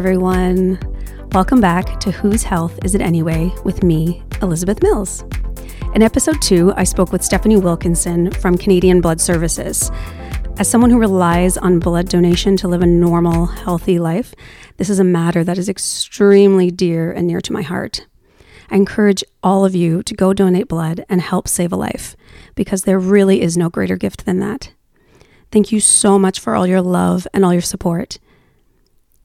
[0.00, 0.78] everyone.
[1.32, 5.24] Welcome back to Whose Health Is It Anyway with me, Elizabeth Mills.
[5.94, 9.90] In episode two, I spoke with Stephanie Wilkinson from Canadian Blood Services.
[10.56, 14.34] As someone who relies on blood donation to live a normal, healthy life,
[14.78, 18.06] this is a matter that is extremely dear and near to my heart.
[18.70, 22.16] I encourage all of you to go donate blood and help save a life
[22.54, 24.72] because there really is no greater gift than that.
[25.52, 28.18] Thank you so much for all your love and all your support.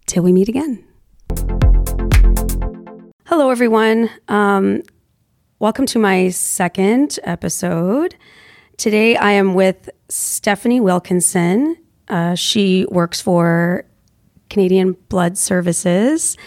[0.07, 0.83] Till we meet again.
[3.25, 4.09] Hello, everyone.
[4.27, 4.83] Um,
[5.57, 8.15] welcome to my second episode.
[8.77, 11.75] Today I am with Stephanie Wilkinson.
[12.07, 13.85] Uh, she works for
[14.49, 16.37] Canadian Blood Services.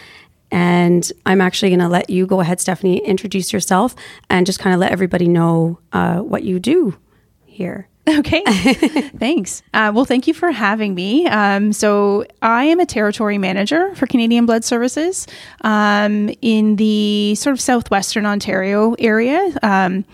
[0.52, 3.94] And I'm actually going to let you go ahead, Stephanie, introduce yourself
[4.30, 6.96] and just kind of let everybody know uh, what you do
[7.44, 7.88] here.
[8.08, 8.42] Okay,
[9.18, 9.62] thanks.
[9.74, 11.26] Uh, well, thank you for having me.
[11.26, 15.26] Um, so, I am a territory manager for Canadian Blood Services
[15.60, 19.54] um, in the sort of southwestern Ontario area.
[19.62, 20.06] Um,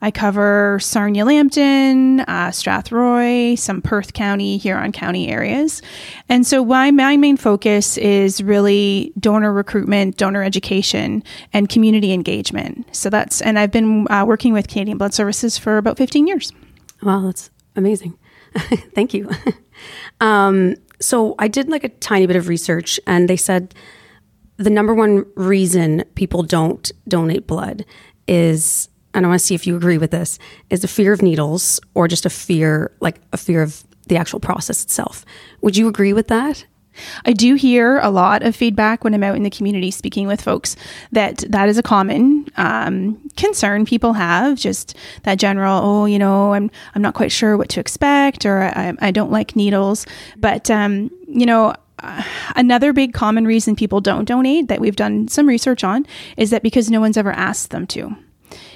[0.00, 5.82] I cover Sarnia Lambton, uh, Strathroy, some Perth County, Huron County areas.
[6.28, 12.94] And so, my, my main focus is really donor recruitment, donor education, and community engagement.
[12.94, 16.52] So, that's, and I've been uh, working with Canadian Blood Services for about 15 years.
[17.02, 18.18] Wow, that's amazing.
[18.94, 19.30] Thank you.
[20.20, 23.74] um, so I did like a tiny bit of research, and they said
[24.56, 27.84] the number one reason people don't donate blood
[28.28, 31.22] is, and I want to see if you agree with this, is a fear of
[31.22, 35.24] needles or just a fear, like a fear of the actual process itself.
[35.62, 36.66] Would you agree with that?
[37.24, 40.40] I do hear a lot of feedback when I'm out in the community speaking with
[40.40, 40.76] folks
[41.12, 44.58] that that is a common um, concern people have.
[44.58, 48.62] Just that general, oh, you know, I'm I'm not quite sure what to expect, or
[48.62, 50.06] I, I don't like needles.
[50.36, 52.22] But um, you know, uh,
[52.56, 56.06] another big common reason people don't donate that we've done some research on
[56.36, 58.16] is that because no one's ever asked them to.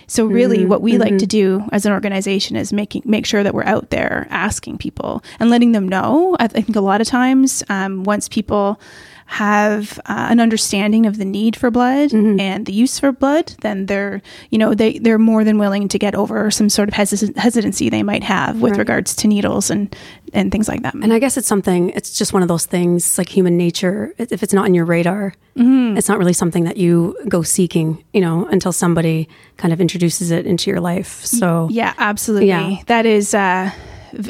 [0.06, 0.68] So really mm-hmm.
[0.68, 1.02] what we mm-hmm.
[1.02, 4.78] like to do as an organization is making make sure that we're out there asking
[4.78, 6.36] people and letting them know.
[6.40, 8.80] I, think a lot of times um, once people
[9.26, 12.38] have uh, an understanding of the need for blood mm-hmm.
[12.38, 14.20] and the use for blood, then they're
[14.50, 18.02] you know they they're more than willing to get over some sort of hesitancy they
[18.02, 18.78] might have with right.
[18.78, 19.96] regards to needles and
[20.32, 20.94] and things like that.
[20.94, 21.90] And I guess it's something.
[21.90, 24.14] It's just one of those things like human nature.
[24.18, 25.96] If it's not in your radar, mm-hmm.
[25.96, 28.04] it's not really something that you go seeking.
[28.12, 31.24] You know, until somebody kind of introduces it into your life.
[31.24, 32.48] So yeah, absolutely.
[32.48, 32.82] Yeah.
[32.86, 33.70] That is uh,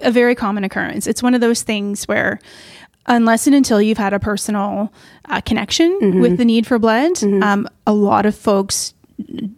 [0.03, 1.07] a very common occurrence.
[1.07, 2.41] It's one of those things where
[3.07, 4.93] unless and until you've had a personal
[5.27, 6.21] uh, connection mm-hmm.
[6.21, 7.43] with the need for blood, mm-hmm.
[7.43, 8.95] um, a lot of folks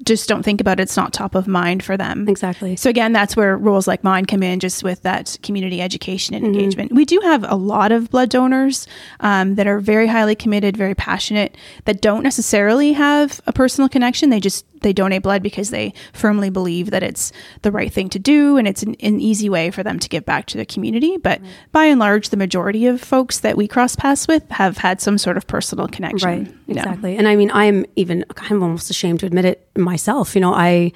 [0.02, 0.84] just don't think about it.
[0.84, 2.28] It's not top of mind for them.
[2.28, 2.76] Exactly.
[2.76, 6.44] So again, that's where roles like mine come in, just with that community education and
[6.44, 6.54] mm-hmm.
[6.54, 6.92] engagement.
[6.92, 8.86] We do have a lot of blood donors
[9.20, 11.56] um, that are very highly committed, very passionate,
[11.86, 14.30] that don't necessarily have a personal connection.
[14.30, 17.32] They just they donate blood because they firmly believe that it's
[17.62, 20.24] the right thing to do and it's an, an easy way for them to give
[20.24, 21.16] back to the community.
[21.16, 21.50] But right.
[21.72, 25.18] by and large, the majority of folks that we cross paths with have had some
[25.18, 26.28] sort of personal connection.
[26.28, 26.54] Right.
[26.68, 27.16] Exactly.
[27.16, 30.36] And I mean, I'm even kind of almost ashamed to admit it myself.
[30.36, 30.92] You know, I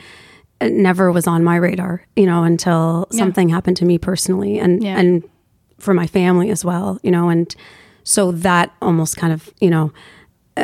[0.60, 3.18] uh, never was on my radar, you know, until yeah.
[3.18, 5.00] something happened to me personally and, yeah.
[5.00, 5.28] and
[5.80, 7.56] for my family as well, you know, and
[8.04, 9.92] so that almost kind of, you know,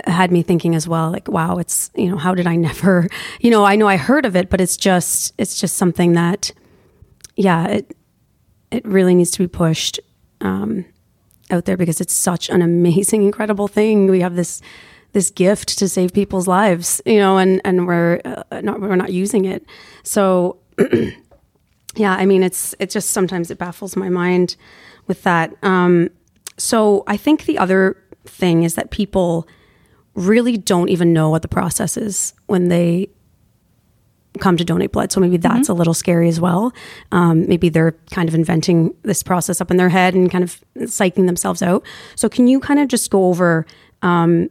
[0.04, 3.08] had me thinking as well like wow it's you know how did i never
[3.41, 6.52] you know i know i heard of it but it's just it's just something that
[7.36, 7.96] yeah it
[8.70, 10.00] it really needs to be pushed
[10.41, 10.84] um,
[11.50, 14.10] out there because it's such an amazing incredible thing.
[14.10, 14.60] We have this
[15.12, 19.12] this gift to save people's lives you know and and we're uh, not we're not
[19.12, 19.64] using it.
[20.02, 20.58] So
[21.96, 24.56] yeah i mean it's it's just sometimes it baffles my mind
[25.06, 25.54] with that.
[25.62, 26.10] Um,
[26.58, 29.46] so i think the other thing is that people
[30.16, 33.09] really don't even know what the process is when they
[34.38, 35.12] come to donate blood.
[35.12, 35.73] So maybe that's mm-hmm.
[35.73, 36.73] a little scary as well.
[37.12, 40.62] Um, maybe they're kind of inventing this process up in their head and kind of
[40.79, 41.85] psyching themselves out.
[42.17, 43.67] So can you kind of just go over
[44.02, 44.50] um,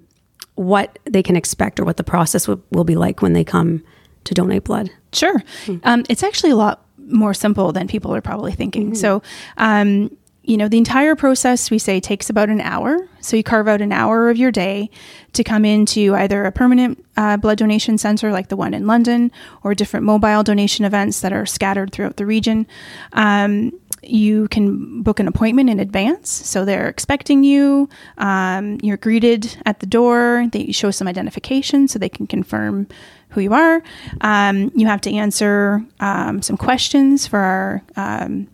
[0.56, 3.84] what they can expect or what the process w- will be like when they come
[4.24, 4.90] to donate blood?
[5.14, 5.40] Sure.
[5.66, 5.78] Mm-hmm.
[5.84, 8.88] Um, it's actually a lot more simple than people are probably thinking.
[8.88, 8.96] Mm-hmm.
[8.96, 9.22] So,
[9.58, 10.16] um,
[10.48, 13.08] you know, the entire process we say takes about an hour.
[13.20, 14.90] So you carve out an hour of your day
[15.34, 19.32] to come into either a permanent uh, blood donation center like the one in London
[19.64, 22.68] or different mobile donation events that are scattered throughout the region.
[23.14, 23.72] Um,
[24.04, 26.30] you can book an appointment in advance.
[26.30, 27.90] So they're expecting you.
[28.20, 30.48] Um, you're greeted at the door.
[30.52, 32.88] They show some identification so they can confirm
[33.30, 33.82] who you are.
[34.22, 38.48] Um, you have to answer um, some questions for our um,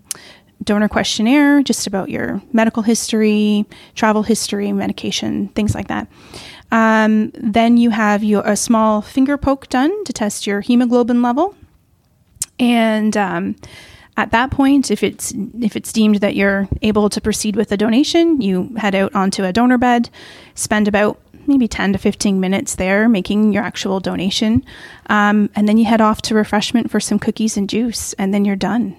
[0.64, 3.66] donor questionnaire just about your medical history,
[3.96, 6.08] travel history, medication, things like that.
[6.72, 11.56] Um, then you have your, a small finger poke done to test your hemoglobin level.
[12.60, 13.56] And um,
[14.18, 17.78] at that point, if it's if it's deemed that you're able to proceed with a
[17.78, 20.10] donation, you head out onto a donor bed,
[20.54, 24.64] spend about maybe 10 to 15 minutes there making your actual donation.
[25.08, 28.46] Um, and then you head off to refreshment for some cookies and juice, and then
[28.46, 28.96] you're done.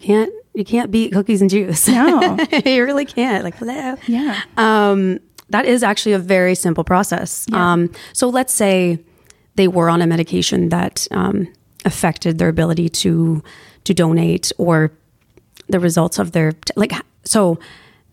[0.00, 1.86] Can't you can't beat cookies and juice.
[1.86, 3.44] No, you really can't.
[3.44, 3.96] Like, hello.
[4.06, 4.40] Yeah.
[4.56, 5.20] Um,
[5.50, 7.44] that is actually a very simple process.
[7.50, 7.72] Yeah.
[7.72, 8.98] Um, so let's say
[9.56, 11.52] they were on a medication that um,
[11.84, 13.42] affected their ability to
[13.84, 14.90] to donate or
[15.68, 16.92] the results of their like.
[17.24, 17.58] So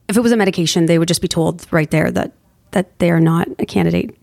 [0.09, 2.33] if it was a medication, they would just be told right there that
[2.71, 4.17] that they are not a candidate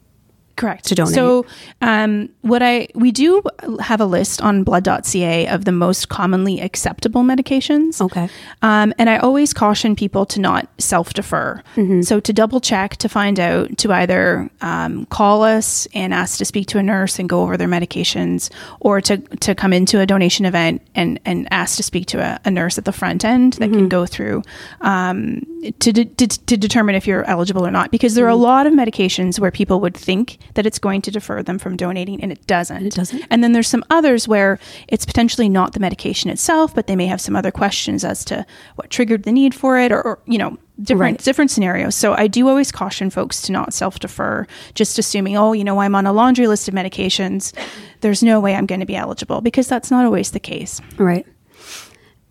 [0.61, 0.85] Correct.
[0.87, 1.15] to donate.
[1.15, 1.47] So,
[1.81, 3.43] um, what I we do
[3.81, 8.01] have a list on blood.ca of the most commonly acceptable medications.
[8.01, 8.29] Okay.
[8.62, 11.62] Um, and I always caution people to not self defer.
[11.77, 12.03] Mm-hmm.
[12.03, 16.45] So, to double check to find out, to either um, call us and ask to
[16.45, 20.06] speak to a nurse and go over their medications, or to, to come into a
[20.06, 23.55] donation event and, and ask to speak to a, a nurse at the front end
[23.55, 23.79] that Mm-hmm.
[23.79, 24.43] can go through
[24.83, 25.41] um,
[25.81, 27.91] to, de- to, to determine if you're eligible or not.
[27.91, 28.41] Because there are Mm-hmm.
[28.41, 31.76] a lot of medications where people would think that it's going to defer them from
[31.76, 32.87] donating, and it doesn't.
[32.87, 33.25] It doesn't?
[33.31, 34.58] And then there's some others where
[34.88, 38.44] it's potentially not the medication itself, but they may have some other questions as to
[38.76, 41.25] what triggered the need for it, or, or you know, different Right.
[41.25, 41.94] different scenarios.
[41.94, 45.81] So I do always caution folks to not self defer, just assuming, oh, you know,
[45.81, 47.53] I'm on a laundry list of medications.
[48.00, 50.81] There's no way I'm going to be eligible because that's not always the case.
[50.96, 51.26] Right.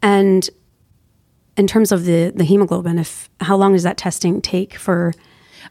[0.01, 0.50] And
[1.57, 5.13] in terms of the the hemoglobin, if how long does that testing take for?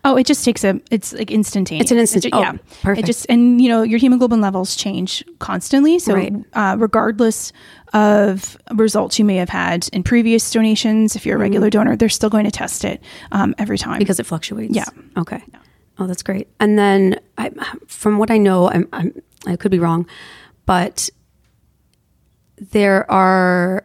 [0.04, 0.80] Oh, it just takes a.
[0.90, 1.82] It's like instantaneous.
[1.84, 2.52] It's an instant- oh, yeah,
[2.82, 3.00] perfect.
[3.00, 5.98] It just and you know your hemoglobin levels change constantly.
[5.98, 6.32] So Right.
[6.54, 7.52] uh, regardless
[7.92, 11.40] of results you may have had in previous donations, if you're Mm-hmm.
[11.42, 13.02] a regular donor, they're still going to test it
[13.32, 13.98] um, every time.
[13.98, 14.74] because it fluctuates.
[14.74, 14.84] Yeah.
[15.16, 15.42] Okay.
[15.98, 16.46] Oh, that's great.
[16.60, 17.50] And then, I,
[17.88, 19.12] from what I know, I'm, I'm
[19.46, 20.06] I could be wrong,
[20.64, 21.10] but
[22.70, 23.84] there are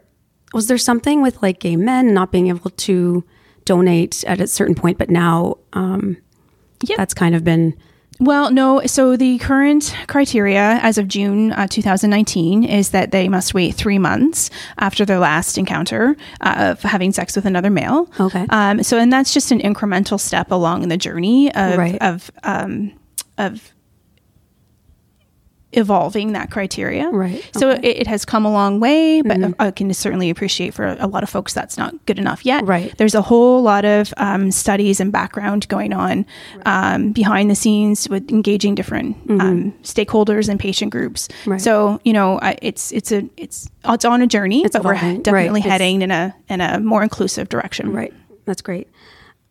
[0.53, 3.23] was there something with like gay men not being able to
[3.65, 6.17] donate at a certain point, but now um,
[6.81, 6.95] Yeah.
[6.97, 7.75] that's kind of been
[8.19, 8.81] Well, no.
[8.85, 13.97] So the current criteria as of June uh, 2019 is that they must wait three
[13.97, 18.07] months after their last encounter uh, of having sex with another male.
[18.19, 18.45] Okay.
[18.49, 21.97] Um, so, and that's just an incremental step along the journey of Right.
[22.01, 22.93] of um,
[23.39, 23.72] of
[25.75, 27.09] evolving that criteria.
[27.09, 27.77] Right, So okay.
[27.77, 27.85] Mm-hmm.
[27.85, 31.23] it, it has come a long way, but I can certainly appreciate for a lot
[31.23, 32.65] of folks that's not good enough yet.
[32.65, 32.95] Right.
[32.97, 36.25] There's a whole lot of um, studies and background going on
[36.65, 41.27] um, behind the scenes with engaging different um, stakeholders and patient groups.
[41.27, 41.51] Mm-hmm.
[41.51, 41.61] Right.
[41.61, 45.31] So you know, it's it's a it's it's on a journey, It's but we're definitely
[45.31, 45.55] Right.
[45.57, 47.91] It's- heading in a in a more inclusive direction.
[47.91, 48.13] Right.
[48.45, 48.87] That's great.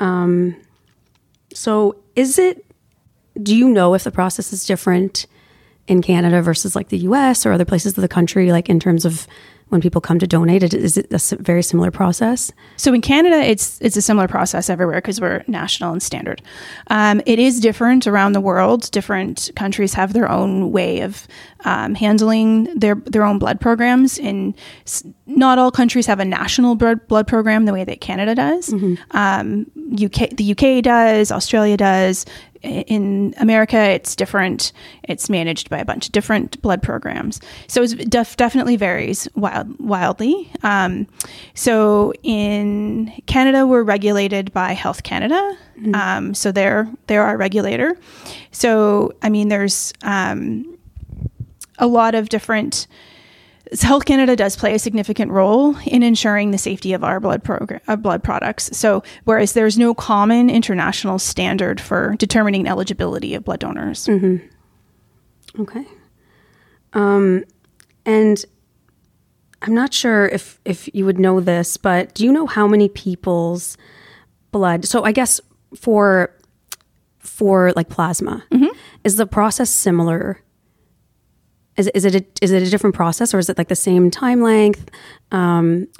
[0.01, 0.57] Um,
[1.55, 2.65] so, is it?
[3.43, 5.27] Do you know if the process is different
[5.89, 7.45] in Canada versus like the U.S.
[7.47, 8.53] or other places of the country?
[8.53, 9.27] Like in terms of
[9.69, 12.53] when people come to donate, it- is it a very similar process?
[12.77, 16.43] So in Canada, it's it's a similar process everywhere because we're national and standard.
[16.89, 18.91] Um, it is different around the world.
[18.91, 21.27] Different countries have their own way of
[21.65, 24.19] um, handling their their own blood programs.
[24.21, 25.05] S-
[25.37, 28.73] not all countries have a national blood program the way that Canada does.
[29.13, 32.25] Um, UK the UK does, Australia does.
[32.63, 34.73] In America, it's different.
[35.03, 37.41] It's managed by a bunch of different blood programs.
[37.67, 40.49] So it def- definitely varies wild, wildly.
[40.63, 41.09] Um,
[41.55, 45.57] so in Canada, we're regulated by Health Canada.
[45.95, 47.97] Um, so they're they're our regulator.
[48.53, 50.79] So I mean, there's um,
[51.79, 52.87] a lot of different.
[53.75, 57.43] So Health Canada does play a significant role in ensuring the safety of our blood
[57.43, 58.77] program, uh, blood products.
[58.77, 64.09] So, whereas there's no common international standard for determining eligibility of blood donors.
[65.59, 65.87] Okay.
[66.93, 67.45] Um,
[68.05, 68.45] and
[69.63, 72.89] I'm not sure if if you would know this, but do you know how many
[72.89, 73.77] people's
[74.51, 74.85] blood?
[74.85, 75.41] So I guess
[75.75, 76.35] for
[77.21, 78.45] for like plasma,
[79.05, 80.43] is the process similar?
[81.77, 84.11] Is, is it a, is it a different process or is it like the same
[84.11, 84.91] time length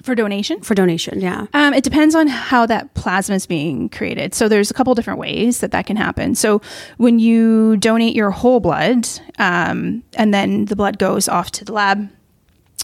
[0.03, 1.21] For donation, for donation?
[1.21, 1.47] Yeah.
[1.55, 4.35] Um, it depends on how that plasma is being created.
[4.35, 6.35] So there's a couple different ways that that can happen.
[6.35, 6.61] So
[6.99, 11.73] when you donate your whole blood, um, and then the blood goes off to the
[11.73, 12.11] lab,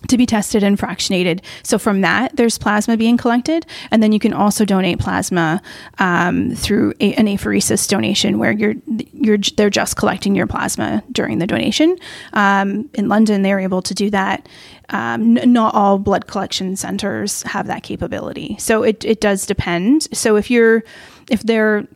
[0.06, 1.42] to be tested and fractionated.
[1.62, 5.60] So from that, there's plasma being collected, and then you can also donate plasma
[5.98, 8.74] um, through a, an apheresis donation, where you're
[9.12, 11.96] you're they're just collecting your plasma during the donation.
[12.32, 14.48] Um, in London, they're able to do that.
[14.90, 20.08] Um, n- not all blood collection centers have that capability, so it it does depend.
[20.12, 20.84] So if you're
[21.30, 21.86] if they're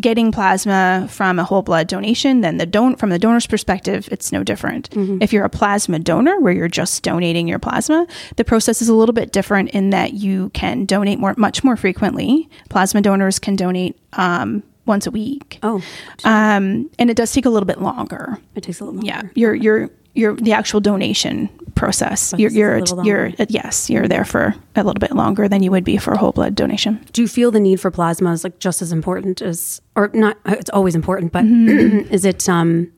[0.00, 4.32] getting plasma from a whole blood donation, then the don- from the donor's perspective, it's
[4.32, 4.90] no different.
[4.90, 5.18] Mm-hmm.
[5.20, 8.94] If you're a plasma donor where you're just donating your plasma, the process is a
[8.94, 12.48] little bit different in that you can donate more, much more frequently.
[12.68, 15.58] Plasma donors can donate um, once a week.
[15.62, 15.82] Oh,
[16.24, 18.38] um, and it does take a little bit longer.
[18.54, 19.06] It takes a little longer.
[19.06, 22.34] Yeah, you're you're your the actual donation process.
[22.36, 25.96] You're you're you're yes, you're there for a little bit longer than you would be
[25.96, 27.04] for a whole blood donation.
[27.12, 30.38] Do you feel the need for plasma is like just as important as, or not?
[30.46, 32.00] It's always important, but mm-hmm.
[32.12, 32.48] is it?
[32.48, 32.92] Um,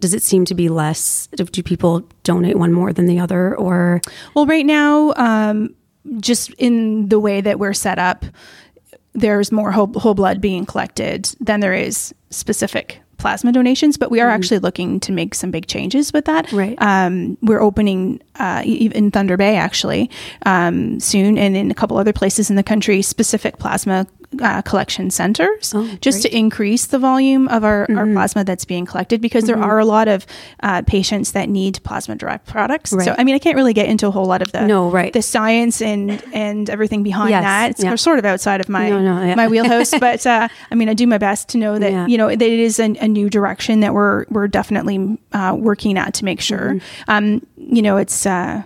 [0.00, 1.26] does it seem to be less?
[1.28, 4.00] Do people donate one more than the other, or?
[4.34, 5.74] Well, right now, um,
[6.20, 8.24] just in the way that we're set up,
[9.14, 14.20] there's more whole, whole blood being collected than there is specific plasma donations, but we
[14.20, 14.34] are mm-hmm.
[14.36, 16.50] actually looking to make some big changes with that.
[16.52, 16.80] Right.
[16.80, 20.08] Um, we're opening uh, in Thunder Bay actually
[20.46, 24.06] um, soon, and in a couple other places in the country, specific plasma
[24.42, 27.98] uh, collection centers oh, just to increase the volume of our, mm-hmm.
[27.98, 29.60] our plasma that's being collected because mm-hmm.
[29.60, 30.26] there are a lot of
[30.62, 32.92] uh, patients that need plasma derived products.
[32.92, 33.04] Right.
[33.04, 35.12] So, I mean, I can't really get into a whole lot of the no, right.
[35.12, 37.42] the science and and everything behind yes.
[37.42, 37.70] that.
[37.70, 37.94] It's yeah.
[37.94, 39.34] sort of outside of my no, no, yeah.
[39.34, 42.06] my wheelhouse, but uh, I mean, I do my best to know that yeah.
[42.06, 45.96] you know that it is a, a, new direction that we're we're definitely uh, working
[45.96, 46.74] at to make sure.
[46.74, 47.10] Mm-hmm.
[47.10, 48.62] Um, you know, it's uh,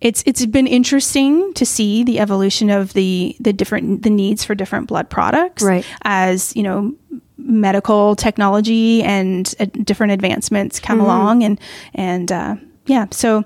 [0.00, 4.54] it's it's been interesting to see the evolution of the the different the needs for
[4.54, 5.84] different blood products right.
[6.02, 6.94] as you know
[7.36, 11.06] medical technology and uh, different advancements come mm-hmm.
[11.06, 11.60] along and
[11.94, 13.44] and uh, yeah so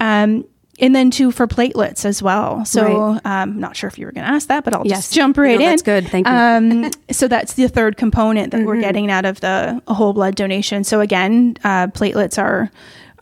[0.00, 0.44] um,
[0.80, 2.64] and then too for platelets as well.
[2.64, 3.20] So right.
[3.42, 4.98] um, not sure if you were going to ask that, but I'll yes.
[4.98, 5.70] just jump right no, in.
[5.70, 6.08] That's good.
[6.08, 6.32] Thank you.
[6.32, 8.66] Um, so that's the third component that mm-hmm.
[8.66, 10.84] we're getting out of the whole blood donation.
[10.84, 12.70] So again, uh, platelets are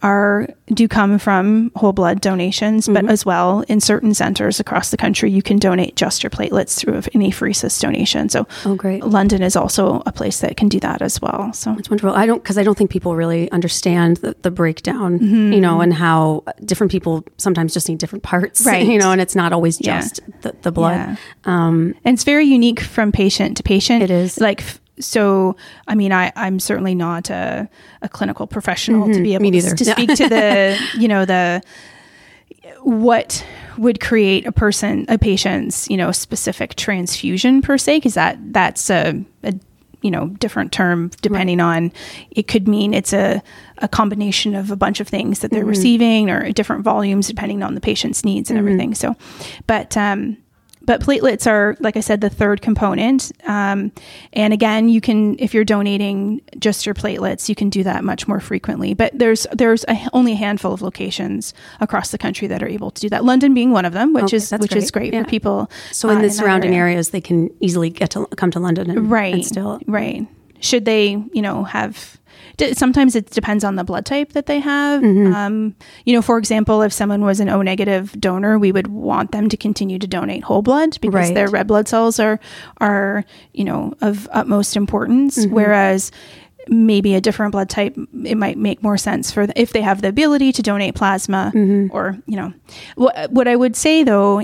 [0.02, 2.94] are do come from whole blood donations, mm-hmm.
[2.94, 6.78] but as well in certain centers across the country, you can donate just your platelets
[6.78, 8.28] through an apheresis donation.
[8.28, 11.52] So, oh great, London is also a place that can do that as well.
[11.52, 12.14] So it's wonderful.
[12.14, 15.52] I don't because I don't think people really understand the, the breakdown, mm-hmm.
[15.52, 18.86] you know, and how different people sometimes just need different parts, right?
[18.86, 20.34] You know, and it's not always just yeah.
[20.42, 20.96] the, the, blood.
[20.96, 21.16] Yeah.
[21.44, 24.02] Um, and it's very unique from patient to patient.
[24.02, 24.64] It is like
[24.98, 25.56] so
[25.88, 27.68] i mean i i'm certainly not a,
[28.02, 29.12] a clinical professional mm-hmm.
[29.12, 31.62] to be able to, to speak to the you know the
[32.82, 33.44] what
[33.78, 38.90] would create a person a patient's you know specific transfusion per se because that that's
[38.90, 39.54] a, a
[40.02, 41.76] you know different term depending right.
[41.76, 41.92] on
[42.30, 43.42] it could mean it's a,
[43.78, 45.68] a combination of a bunch of things that they're mm-hmm.
[45.68, 48.68] receiving or different volumes depending on the patient's needs and mm-hmm.
[48.68, 49.16] everything so
[49.66, 50.36] but um
[50.84, 53.32] but platelets are, like I said, the third component.
[53.46, 53.92] Um,
[54.32, 58.26] and again, you can, if you're donating just your platelets, you can do that much
[58.28, 58.94] more frequently.
[58.94, 62.90] But there's there's a, only a handful of locations across the country that are able
[62.90, 63.24] to do that.
[63.24, 64.82] London being one of them, which okay, is which great.
[64.82, 65.22] is great yeah.
[65.22, 65.70] for people.
[65.92, 68.90] So in uh, the in surrounding areas, they can easily get to come to London,
[68.90, 69.34] and, right?
[69.34, 70.26] And still, right.
[70.60, 72.20] Should they, you know, have
[72.74, 75.02] sometimes it depends on the blood type that they have.
[75.02, 75.34] Mm-hmm.
[75.34, 79.32] Um, you know, for example, if someone was an O negative donor, we would want
[79.32, 81.34] them to continue to donate whole blood because right.
[81.34, 82.40] their red blood cells are
[82.78, 85.38] are you know of utmost importance.
[85.38, 85.54] Mm-hmm.
[85.54, 86.10] Whereas
[86.68, 90.00] maybe a different blood type it might make more sense for the, if they have
[90.00, 91.94] the ability to donate plasma mm-hmm.
[91.94, 92.52] or you know
[92.94, 94.42] what what I would say though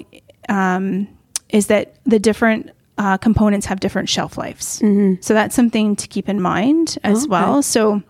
[0.48, 1.06] um,
[1.50, 4.80] is that the different uh, components have different shelf lives.
[4.80, 5.22] Mm-hmm.
[5.22, 7.30] So that's something to keep in mind as okay.
[7.30, 7.62] well.
[7.62, 8.02] So,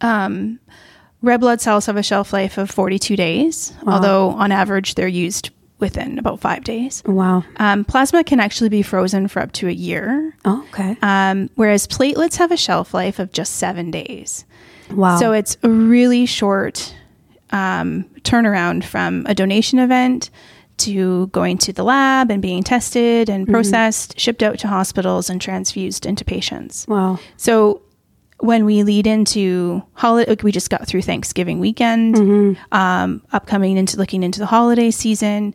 [0.00, 0.58] um,
[1.22, 3.94] red blood cells have a shelf life of 42 days, wow.
[3.94, 7.02] although on average they're used within about five days.
[7.06, 7.44] Wow.
[7.56, 10.34] Um, plasma can actually be frozen for up to a year.
[10.44, 10.96] Oh, okay.
[11.02, 14.44] Um, whereas platelets have a shelf life of just seven days.
[14.90, 15.18] Wow.
[15.18, 16.94] So it's a really short
[17.50, 20.30] um, turnaround from a donation event
[20.78, 23.52] to going to the lab and being tested and mm-hmm.
[23.52, 24.18] processed, mm-hmm.
[24.18, 26.86] shipped out to hospitals and transfused into patients.
[26.88, 27.18] Wow.
[27.36, 27.82] So
[28.40, 32.74] when we lead into holiday, like we just got through Thanksgiving weekend, mm-hmm.
[32.74, 35.54] um, upcoming into looking into the holiday season,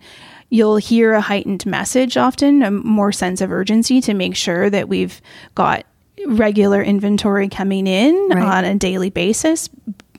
[0.49, 4.89] you'll hear a heightened message often, a more sense of urgency to make sure that
[4.89, 5.21] we've
[5.55, 5.85] got
[6.27, 8.43] regular inventory coming in right.
[8.43, 9.69] on a daily basis,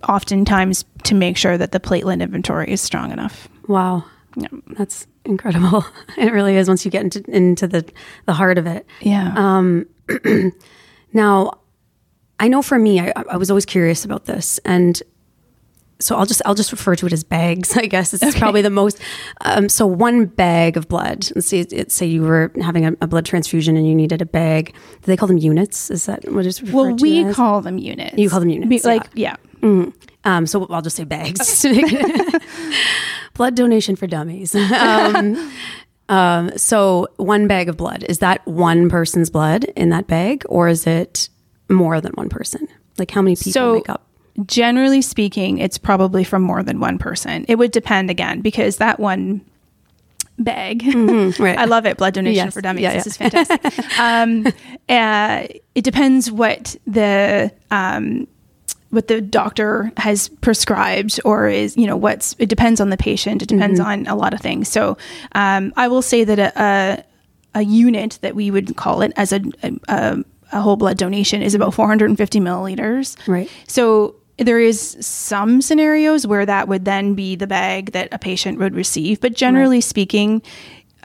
[0.09, 3.49] oftentimes to make sure that the platelet inventory is strong enough.
[3.69, 4.05] Wow.
[4.37, 5.85] Yeah, that's incredible.
[6.17, 7.85] It really is once you get into into the
[8.27, 8.87] the heart of it.
[9.01, 9.33] Yeah.
[9.35, 9.87] Um,
[11.13, 11.59] now,
[12.39, 15.03] I know for me, I, I was always curious about this, and
[16.03, 17.77] so I'll just I'll just refer to it as bags.
[17.77, 18.39] I guess it's okay.
[18.39, 19.01] probably the most.
[19.43, 21.29] Um, so one bag of blood.
[21.35, 24.27] Let's see, it, say you were having a, a, blood transfusion and you needed a
[24.27, 24.75] bag.
[24.75, 25.91] Do they call them units?
[25.91, 26.97] Is that what is referred well?
[26.97, 27.37] we as?
[27.37, 28.19] call them units.
[28.19, 29.37] You call them units, Be, like yeah.
[29.63, 29.69] yeah.
[29.69, 29.95] Mm.
[30.25, 31.65] Um, so I'll just say bags.
[33.35, 34.55] blood donation for dummies.
[34.73, 35.53] Um,
[36.09, 40.69] um, so one bag of blood is that one person's blood in that bag, or
[40.69, 41.29] is it
[41.71, 42.69] more than one person?
[42.99, 44.07] Like how many people so, make up?
[44.47, 47.45] generally speaking, it's probably from more than one person.
[47.49, 49.45] It would depend again because that one
[50.39, 51.59] bag, mm-hmm, right.
[51.59, 51.97] I love it.
[51.99, 52.55] Blood donation yes.
[52.55, 52.83] for dummies.
[52.83, 53.27] Yeah, this yeah.
[53.27, 53.99] is fantastic.
[53.99, 54.47] um,
[54.89, 58.27] uh, it depends what the um,
[58.93, 63.43] what the doctor has prescribed or is you know what's it depends on the patient.
[63.43, 63.89] It depends mm-hmm.
[63.89, 64.69] on a lot of things.
[64.69, 64.97] So
[65.33, 67.05] um, I will say that a, a,
[67.61, 69.43] a unit that we would call it as a,
[69.89, 73.17] a a whole blood donation is about 450 milliliters.
[73.27, 73.51] Right.
[73.67, 78.59] So there is some scenarios where that would then be the bag that a patient
[78.59, 79.85] would receive, but generally right.
[79.85, 80.43] speaking,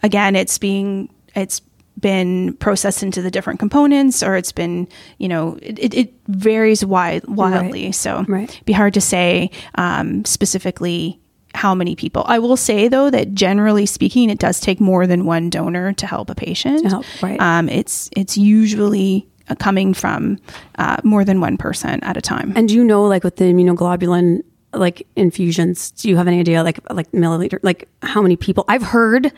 [0.03, 1.61] again, it's being it's
[1.99, 4.87] been processed into the different components or it's been
[5.17, 7.95] you know it, it varies wide, wildly right.
[7.95, 8.61] so right.
[8.65, 11.19] be hard to say um, specifically
[11.53, 15.25] how many people i will say though that generally speaking it does take more than
[15.25, 17.39] one donor to help a patient help, right.
[17.41, 20.37] Um, it's it's usually uh, coming from
[20.77, 22.51] uh, more than one person at a time.
[22.57, 26.63] And do you know, like with the immunoglobulin like infusions, do you have any idea,
[26.63, 28.65] like like milliliter, like how many people?
[28.67, 29.31] I've heard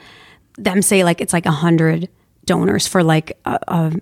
[0.57, 2.09] them say like it's like a hundred
[2.49, 3.93] donors for like a, a,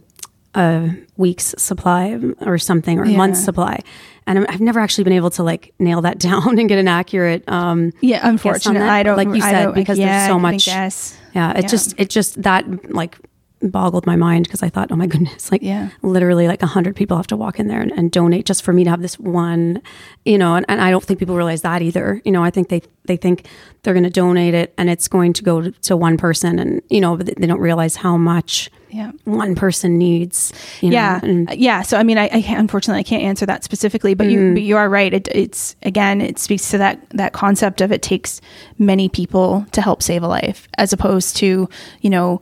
[0.55, 3.13] a, week's supply or something or yeah.
[3.13, 3.81] a month's supply.
[4.25, 7.43] And I've never actually been able to like nail that down and get an accurate.
[7.47, 10.65] Um, yeah, unfortunately, I don't like you said because yeah, there's so much.
[10.65, 11.17] Yes.
[11.35, 11.67] Yeah, it yeah.
[11.67, 13.17] just it just that like
[13.61, 15.89] boggled my mind because I thought, oh my goodness, like yeah.
[16.01, 18.71] literally like a hundred people have to walk in there and, and, donate just for
[18.71, 19.81] me to have this one,
[20.25, 22.21] you know, and, and, I don't think people realize that either.
[22.23, 23.47] You know, I think they, they think
[23.83, 26.81] they're going to donate it and it's going to go to, to, one person and,
[26.89, 29.11] you know, but they don't realize how much yeah.
[29.25, 30.53] one person needs.
[30.81, 31.19] yeah.
[31.21, 31.81] And, yeah.
[31.81, 34.31] So, I mean, I, I unfortunately, I can't answer that specifically, but mm.
[34.31, 35.13] you, but you are right.
[35.13, 38.39] It, it's again, it speaks to that, that concept of it takes
[38.77, 41.67] many people to help save a life as opposed to,
[42.01, 42.41] you know,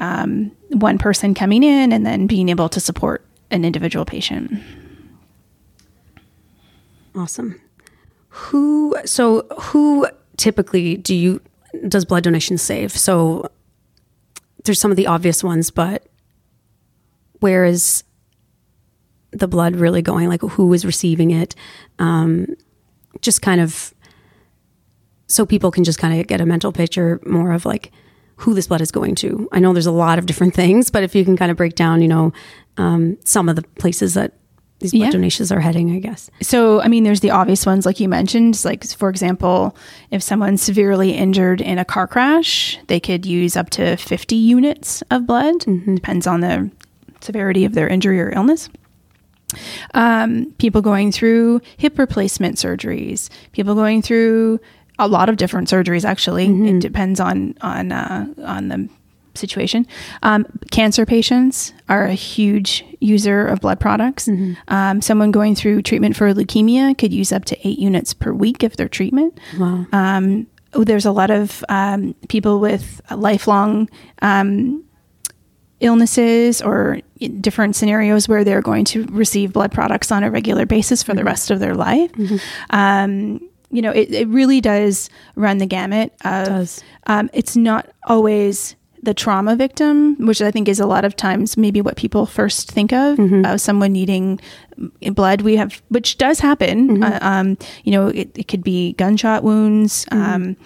[0.00, 4.60] um, one person coming in and then being able to support an individual patient.
[7.14, 7.60] Awesome.
[8.28, 11.40] Who so who typically do you
[11.86, 12.92] does blood donation save?
[12.92, 13.50] So
[14.64, 16.06] there's some of the obvious ones, but
[17.40, 18.04] where is
[19.32, 20.28] the blood really going?
[20.28, 21.54] Like who is receiving it?
[21.98, 22.46] Um,
[23.20, 23.92] just kind of
[25.26, 27.92] so people can just kind of get a mental picture more of like
[28.40, 29.48] who this blood is going to.
[29.52, 31.74] I know there's a lot of different things, but if you can kind of break
[31.74, 32.32] down, you know,
[32.78, 34.32] um, some of the places that
[34.78, 35.10] these blood yeah.
[35.10, 36.30] donations are heading, I guess.
[36.40, 38.64] So, I mean, there's the obvious ones, like you mentioned.
[38.64, 39.76] Like, for example,
[40.10, 45.02] if someone's severely injured in a car crash, they could use up to 50 units
[45.10, 45.56] of blood.
[45.60, 45.96] Mm-hmm.
[45.96, 46.70] Depends on the
[47.20, 48.70] severity of their injury or illness.
[49.92, 54.60] Um, people going through hip replacement surgeries, people going through
[55.00, 56.04] a lot of different surgeries.
[56.04, 56.76] Actually, mm-hmm.
[56.76, 58.88] it depends on on uh, on the
[59.34, 59.86] situation.
[60.22, 64.28] Um, cancer patients are a huge user of blood products.
[64.28, 64.52] Mm-hmm.
[64.68, 68.62] Um, someone going through treatment for leukemia could use up to eight units per week
[68.62, 69.38] of their treatment.
[69.58, 69.86] Wow.
[69.92, 73.88] Um, there's a lot of um, people with lifelong
[74.22, 74.84] um,
[75.80, 77.00] illnesses or
[77.40, 81.18] different scenarios where they're going to receive blood products on a regular basis for mm-hmm.
[81.18, 82.12] the rest of their life.
[82.12, 83.46] Mm-hmm.
[83.70, 86.12] You know, it, it really does run the gamut.
[86.24, 86.82] Of, it does.
[87.06, 91.56] Um, it's not always the trauma victim, which I think is a lot of times
[91.56, 93.46] maybe what people first think of mm-hmm.
[93.46, 94.40] of someone needing
[95.12, 95.40] blood.
[95.40, 96.88] We have, which does happen.
[96.88, 97.02] Mm-hmm.
[97.02, 100.04] Uh, um, you know, it, it, could be gunshot wounds.
[100.06, 100.22] Mm-hmm.
[100.22, 100.56] Um,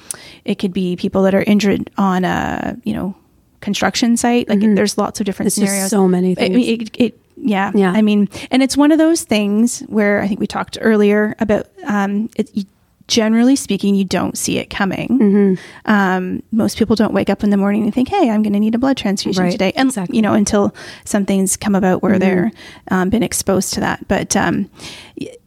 [0.44, 3.14] it could be people that are injured on a you know
[3.60, 4.48] construction site.
[4.48, 4.74] Like mm-hmm.
[4.74, 5.90] there's lots of different it's scenarios.
[5.90, 6.56] so many things.
[6.56, 7.92] It, it, yeah, yeah.
[7.92, 11.66] I mean, and it's one of those things where I think we talked earlier about
[11.84, 12.64] um, it, you
[13.06, 15.08] generally speaking, you don't see it coming.
[15.08, 15.90] Mm-hmm.
[15.90, 18.60] Um, most people don't wake up in the morning and think, "Hey, I'm going to
[18.60, 20.16] need a blood transfusion right, today," and exactly.
[20.16, 22.20] you know, until something's come about where mm-hmm.
[22.20, 22.52] they're
[22.90, 24.06] um, been exposed to that.
[24.08, 24.70] But um,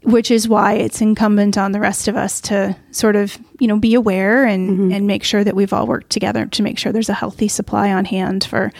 [0.03, 3.77] which is why it's incumbent on the rest of us to sort of you know
[3.77, 4.91] be aware and mm-hmm.
[4.91, 7.91] and make sure that we've all worked together to make sure there's a healthy supply
[7.91, 8.71] on hand for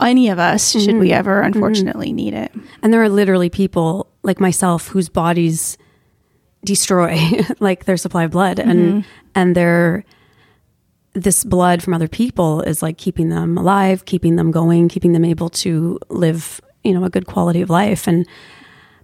[0.00, 1.18] any of us should we mm-hmm.
[1.18, 1.54] ever mm-hmm.
[1.54, 2.52] unfortunately need it.
[2.82, 5.78] And there are literally people like myself whose bodies
[6.64, 7.18] destroy
[7.60, 8.70] like their supply of blood mm-hmm.
[8.70, 10.04] and and their
[11.12, 15.24] this blood from other people is like keeping them alive keeping them going keeping them
[15.24, 18.26] able to live you know a good quality of life and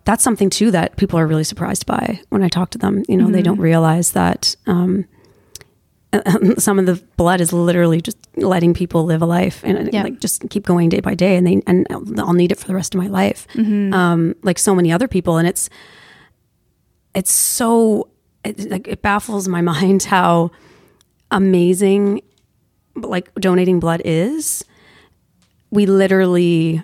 [0.04, 3.04] that's something too that people are really surprised by when I talk to them.
[3.08, 3.32] You know, mm-hmm.
[3.32, 5.06] they don't realize that um,
[6.58, 10.02] some of the blood is literally just letting people live a life and yeah.
[10.02, 11.86] like just keep going day by day, and they and
[12.18, 13.92] I'll need it for the rest of my life, mm-hmm.
[13.92, 15.36] um, like so many other people.
[15.36, 15.68] And it's
[17.14, 18.08] it's so
[18.44, 20.50] it, like it baffles my mind how
[21.30, 22.22] amazing
[22.96, 24.64] like donating blood is.
[25.70, 26.82] We literally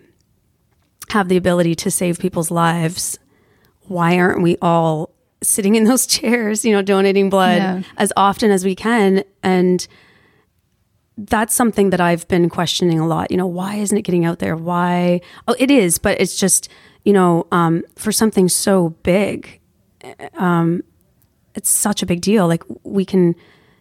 [1.11, 3.19] have the ability to save people's lives,
[3.83, 5.11] why aren't we all
[5.43, 7.83] sitting in those chairs, you know, donating blood yeah.
[7.97, 9.25] as often as we can?
[9.43, 9.87] And
[11.17, 13.31] that's something that I've been questioning a lot.
[13.31, 14.57] You know, why isn't it getting out there?
[14.57, 15.21] Why?
[15.49, 16.69] Oh, it is, but it's just,
[17.05, 19.61] you know, um, for something so big,
[20.35, 20.83] um,
[21.55, 22.47] it's such a big deal.
[22.47, 23.35] Like we can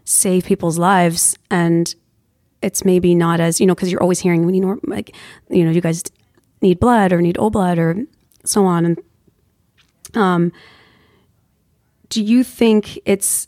[0.06, 1.94] save people's lives and
[2.62, 5.16] it's maybe not as, you know, because you're always hearing, you know, like,
[5.50, 6.04] you know, you guys
[6.62, 7.96] need blood or need old blood or
[8.46, 8.86] so on.
[8.86, 8.98] And
[10.16, 10.52] um,
[12.10, 13.48] do you think it's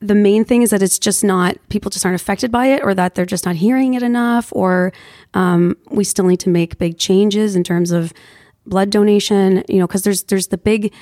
[0.00, 2.94] the main thing is that it's just not people just aren't affected by it or
[2.94, 4.92] that they're just not hearing it enough or
[5.34, 8.12] um, we still need to make big changes in terms of
[8.66, 10.92] blood donation you know because there's there's the big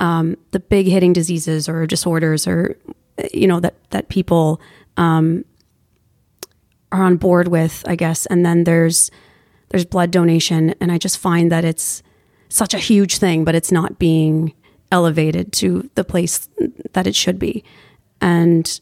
[0.00, 2.76] um, the big hitting diseases or disorders or
[3.32, 4.60] you know that that people
[4.96, 5.44] um,
[6.92, 8.26] are on board with i guess.
[8.26, 9.10] And then there's
[9.70, 10.74] there's blood donation.
[10.80, 12.02] And i just find that it's
[12.48, 14.54] such a huge thing but it's not being
[14.92, 16.48] elevated to the place
[16.92, 17.64] that it should be.
[18.20, 18.80] And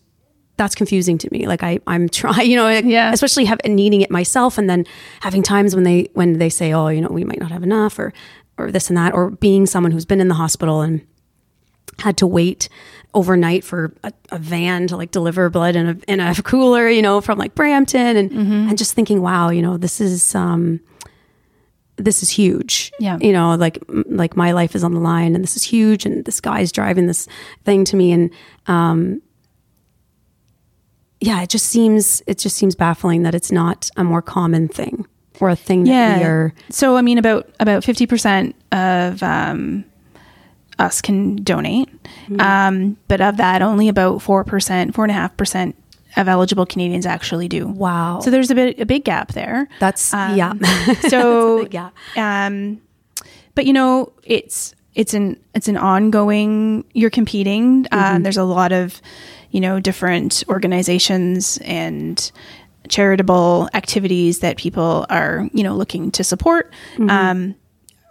[0.56, 1.46] that's confusing to me.
[1.46, 3.12] Like I, i'm trying you know yeah.
[3.12, 4.86] especially have, needing it myself and then
[5.20, 7.98] having times when they when they say oh you know we might not have enough
[7.98, 8.12] or
[8.58, 11.06] or this and that or being someone who's been in the hospital and
[11.98, 12.68] had to wait
[13.12, 17.02] overnight for a, a, van to like deliver blood in a in a cooler, you
[17.02, 18.68] know, from like Brampton, and mm-hmm.
[18.68, 20.80] and just thinking, wow, you know, this is um,
[21.96, 22.92] this is huge.
[22.98, 26.04] Yeah, you know, like like my life is on the line, and this is huge,
[26.04, 27.28] and this guy's driving this
[27.64, 28.30] thing to me, and
[28.66, 29.22] um,
[31.20, 35.06] yeah, it just seems it just seems baffling that it's not a more common thing
[35.40, 36.10] or a thing yeah.
[36.10, 36.54] that we are.
[36.70, 39.84] So I mean, about about fifty percent of um
[40.78, 41.88] us can donate.
[42.26, 42.40] Mm-hmm.
[42.40, 45.74] Um, but of that, only about 4%, 4.5%
[46.16, 47.66] of eligible Canadians actually do.
[47.66, 48.20] Wow.
[48.20, 49.68] So there's a bit a big gap there.
[49.80, 50.52] That's um, yeah.
[51.08, 51.90] so yeah.
[52.16, 52.80] Um,
[53.54, 56.84] but you know, it's it's an it's an ongoing.
[56.92, 57.86] You're competing.
[57.90, 58.22] Um, mm-hmm.
[58.22, 59.02] there's a lot of
[59.50, 62.30] you know different organizations and
[62.88, 66.72] charitable activities that people are you know looking to support.
[66.96, 67.10] Mm-hmm.
[67.10, 67.54] Um,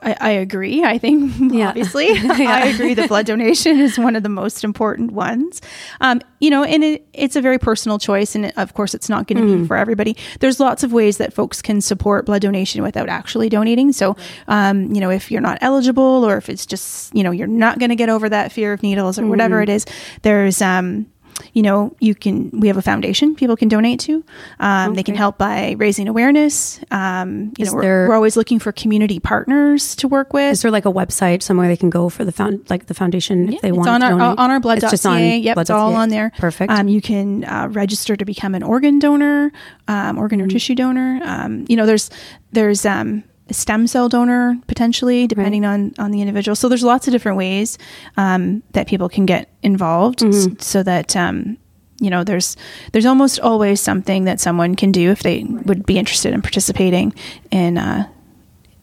[0.03, 0.83] I, I agree.
[0.83, 1.69] I think yeah.
[1.69, 2.61] obviously yeah.
[2.63, 5.61] I agree that blood donation is one of the most important ones.
[6.01, 9.09] Um, you know, and it, it's a very personal choice, and it, of course, it's
[9.09, 9.61] not going to mm.
[9.61, 10.17] be for everybody.
[10.39, 13.91] There's lots of ways that folks can support blood donation without actually donating.
[13.93, 14.15] So,
[14.47, 17.79] um, you know, if you're not eligible, or if it's just you know you're not
[17.79, 19.29] going to get over that fear of needles or mm.
[19.29, 19.85] whatever it is,
[20.21, 21.05] there's um,
[21.53, 24.23] you know, you can, we have a foundation people can donate to.
[24.59, 24.95] Um, okay.
[24.97, 26.79] They can help by raising awareness.
[26.91, 30.51] Um, you is know, we're, there, we're, always looking for community partners to work with.
[30.51, 33.47] Is there like a website somewhere they can go for the found, like the foundation
[33.47, 34.39] yeah, if they want on to our, donate?
[34.39, 35.37] on our blood.ca.
[35.37, 36.31] Yep, it's all on there.
[36.37, 36.71] Perfect.
[36.71, 39.51] Um, you can uh, register to become an organ donor,
[39.87, 40.47] um, organ mm-hmm.
[40.47, 41.21] or tissue donor.
[41.23, 42.09] Um, you know, there's,
[42.51, 45.73] there's, um, stem cell donor potentially depending right.
[45.73, 47.77] on on the individual so there's lots of different ways
[48.17, 50.57] um, that people can get involved mm-hmm.
[50.59, 51.57] so that um,
[51.99, 52.55] you know there's
[52.91, 57.13] there's almost always something that someone can do if they would be interested in participating
[57.51, 58.07] in uh,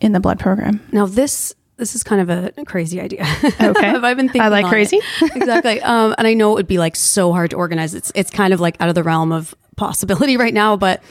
[0.00, 0.80] in the blood program.
[0.92, 3.22] Now this this is kind of a crazy idea.
[3.42, 4.42] Okay, Have I've been thinking.
[4.42, 5.00] I like crazy.
[5.22, 7.94] exactly, um, and I know it would be like so hard to organize.
[7.94, 10.76] It's it's kind of like out of the realm of possibility right now.
[10.76, 11.02] But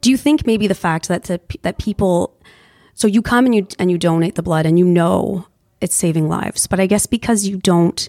[0.00, 2.33] do you think maybe the fact that to, that people,
[2.94, 5.46] so you come and you and you donate the blood and you know
[5.80, 8.08] it's saving lives, but I guess because you don't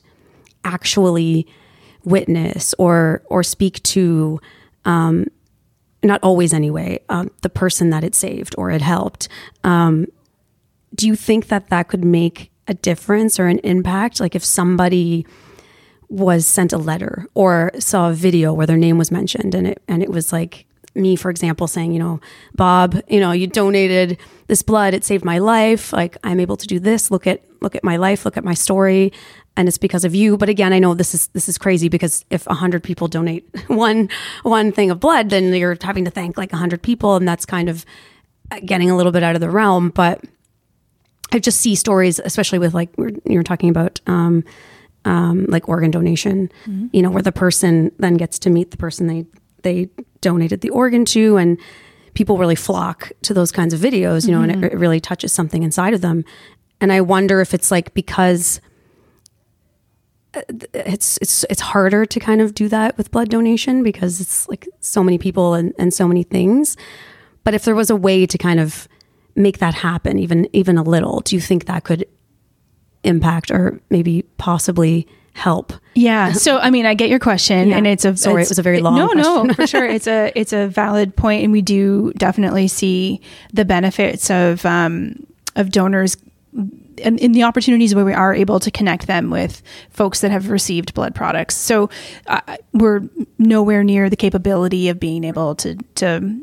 [0.63, 1.47] actually
[2.03, 4.39] witness or or speak to
[4.85, 5.27] um,
[6.03, 9.27] not always anyway um, the person that it saved or it helped
[9.63, 10.05] um,
[10.95, 14.19] do you think that that could make a difference or an impact?
[14.19, 15.25] Like if somebody
[16.07, 19.81] was sent a letter or saw a video where their name was mentioned and it
[19.87, 22.19] and it was like me for example saying you know
[22.55, 26.67] bob you know you donated this blood it saved my life like i'm able to
[26.67, 29.11] do this look at look at my life look at my story
[29.57, 30.37] and it's because of you.
[30.37, 33.47] But again, I know this is this is crazy because if a hundred people donate
[33.67, 34.09] one
[34.43, 37.45] one thing of blood, then you're having to thank like a hundred people, and that's
[37.45, 37.85] kind of
[38.65, 39.89] getting a little bit out of the realm.
[39.89, 40.23] But
[41.31, 42.89] I just see stories, especially with like
[43.25, 44.01] you're talking about.
[44.07, 44.43] Um,
[45.07, 46.87] um, like organ donation, mm-hmm.
[46.91, 49.27] you know, where the person then gets to meet the person they
[49.65, 49.89] they
[50.21, 51.59] donated the organ to, and
[52.13, 54.51] people really flock to those kinds of videos, you know, mm-hmm.
[54.51, 56.23] and it, it, really touches something inside of them.
[56.79, 58.61] and I wonder if it's like because
[60.33, 60.41] uh,
[60.73, 64.67] it's it's it's harder to kind of do that with blood donation because it's like
[64.79, 66.77] so many people and, and so many things.
[67.43, 68.87] But if there was a way to kind of
[69.35, 72.05] make that happen, even even a little, do you think that could
[73.03, 75.73] impact or maybe possibly help?
[75.93, 76.31] Yeah.
[76.31, 77.77] So I mean, I get your question, yeah.
[77.77, 78.95] and it's a sorry, it's, it was a very long.
[78.95, 79.47] No, question.
[79.47, 83.21] no, for sure, it's a it's a valid point, and we do definitely see
[83.53, 86.17] the benefits of um, of donors
[86.97, 90.49] in, in, the opportunities where we are able to connect them with folks that have
[90.49, 91.57] received blood products.
[91.57, 91.89] So
[92.27, 92.39] uh,
[92.71, 93.01] we're
[93.37, 96.39] nowhere near the capability of being able to to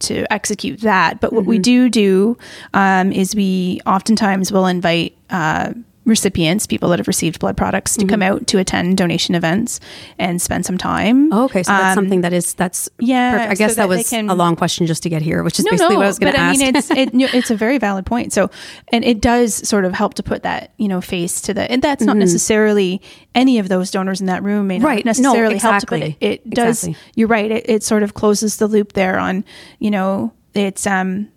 [0.00, 1.20] to execute that.
[1.20, 1.50] But what mm-hmm.
[1.50, 2.38] we do do
[2.72, 5.72] um, is we oftentimes will invite uh,
[6.08, 8.08] recipients, people that have received blood products, to mm-hmm.
[8.08, 9.80] come out to attend donation events
[10.18, 11.32] and spend some time.
[11.32, 13.32] Oh, okay, so that's um, something that is that's yeah.
[13.32, 13.50] Perfect.
[13.50, 15.58] I guess so that, that, was can, a long question just to get here, which
[15.58, 16.60] is no, basically no, what I was going to ask.
[16.60, 18.32] I mean, it's it, it's a very valid point.
[18.32, 18.50] So,
[18.92, 21.82] and it does sort of help to put that you know face to the, and
[21.82, 22.20] that's not mm-hmm.
[22.20, 23.02] necessarily
[23.34, 25.04] any of those donors in that room may not right.
[25.04, 26.00] necessarily no, exactly.
[26.00, 26.84] help, but it, it does.
[26.84, 27.12] Exactly.
[27.14, 27.50] You're right.
[27.50, 29.44] It, it sort of closes the loop there on
[29.78, 31.28] you know it's um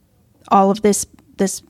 [0.49, 1.05] all of this
[1.37, 1.61] this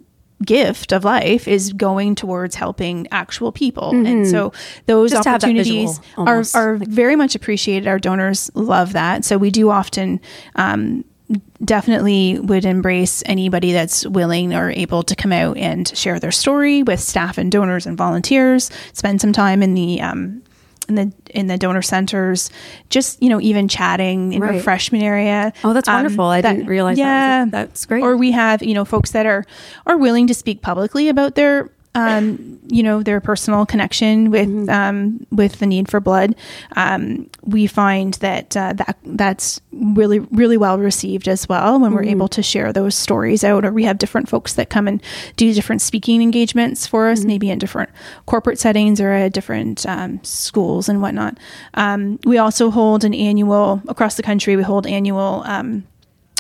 [0.46, 3.92] gift of life is going towards helping actual people.
[3.94, 4.06] Mm-hmm.
[4.06, 4.54] And so
[4.86, 7.88] those Just opportunities are, are very much appreciated.
[7.88, 9.26] Our donors love that.
[9.26, 10.20] So we do often,
[10.56, 11.06] um,
[11.64, 16.84] definitely would embrace anybody that's willing or able to come out and share their story
[16.84, 20.42] with staff and donors and volunteers, spend some time in the um,
[20.90, 22.50] in the in the donor centers,
[22.90, 24.56] just you know, even chatting in right.
[24.56, 25.54] refreshment area.
[25.64, 26.26] Oh, that's um, wonderful!
[26.26, 26.98] I that, didn't realize.
[26.98, 28.04] Yeah, that that's great.
[28.04, 29.46] Or we have you know folks that are
[29.86, 34.70] are willing to speak publicly about their um, you know, their personal connection with mm-hmm.
[34.70, 36.36] um, with the need for blood,
[36.76, 41.96] um, we find that uh, that that's really really well received as well when mm-hmm.
[41.96, 43.66] we're able to share those stories out.
[43.66, 45.04] Or we have different folks that come and
[45.36, 47.28] do different speaking engagements for us, mm-hmm.
[47.28, 47.90] maybe in different
[48.26, 51.38] corporate settings or at different um, schools and whatnot.
[51.74, 54.56] Um, we also hold an annual across the country.
[54.56, 55.86] We hold annual um,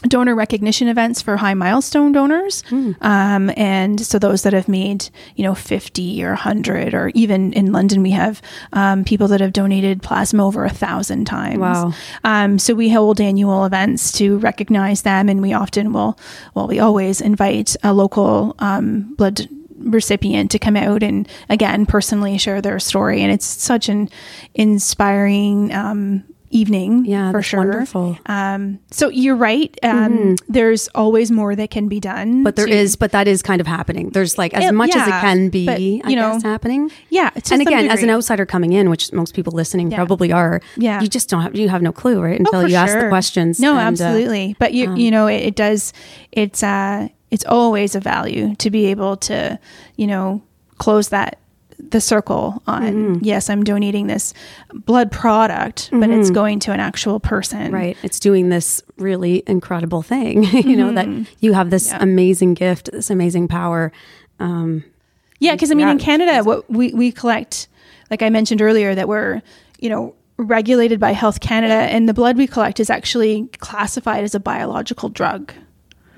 [0.03, 2.63] donor recognition events for high milestone donors.
[2.63, 2.95] Mm.
[3.01, 7.71] Um, and so those that have made, you know, 50 or 100, or even in
[7.71, 8.41] London, we have
[8.73, 11.59] um, people that have donated plasma over a thousand times.
[11.59, 11.93] Wow.
[12.23, 15.29] Um, so we hold annual events to recognize them.
[15.29, 16.17] And we often will,
[16.55, 19.47] well, we always invite a local um, blood
[19.83, 24.07] recipient to come out and again personally share their story and it's such an
[24.53, 30.35] inspiring um, evening yeah for sure wonderful um, so you're right um, mm-hmm.
[30.51, 33.61] there's always more that can be done but there to, is, but that is kind
[33.61, 36.13] of happening there's like as it, much yeah, as it can be but, you I
[36.13, 37.89] know guess, happening yeah and again degree.
[37.89, 39.97] as an outsider coming in which most people listening yeah.
[39.97, 42.69] probably are yeah you just don't have you have no clue right until oh, you
[42.69, 42.79] sure.
[42.79, 45.55] ask the questions no and, uh, absolutely uh, but you um, you know it, it
[45.55, 45.93] does
[46.31, 49.57] it's uh it's always a value to be able to
[49.95, 50.41] you know
[50.77, 51.37] close that
[51.89, 53.23] the circle on mm-hmm.
[53.23, 54.33] yes i'm donating this
[54.73, 56.19] blood product but mm-hmm.
[56.19, 60.93] it's going to an actual person right it's doing this really incredible thing you know
[60.93, 61.23] that mm-hmm.
[61.39, 62.01] you have this yeah.
[62.01, 63.91] amazing gift this amazing power
[64.39, 64.83] um,
[65.39, 67.67] yeah because i mean yeah, in canada what we, we collect
[68.09, 69.41] like i mentioned earlier that we're
[69.79, 74.35] you know regulated by health canada and the blood we collect is actually classified as
[74.35, 75.53] a biological drug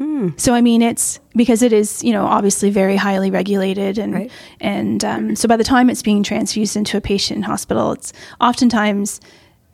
[0.04, 0.30] Hmm.
[0.36, 4.32] So I mean, it's because it is, you know, obviously very highly regulated, and right.
[4.60, 8.12] and um, so by the time it's being transfused into a patient in hospital, it's
[8.42, 9.22] oftentimes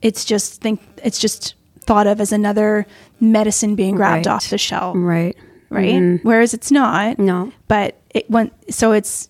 [0.03, 2.85] it's just think it's just thought of as another
[3.19, 4.35] medicine being grabbed right.
[4.35, 5.35] off the shelf, right?
[5.71, 5.95] Right.
[5.95, 6.27] Mm-hmm.
[6.27, 7.17] Whereas it's not.
[7.17, 7.51] No.
[7.67, 9.29] But it went so it's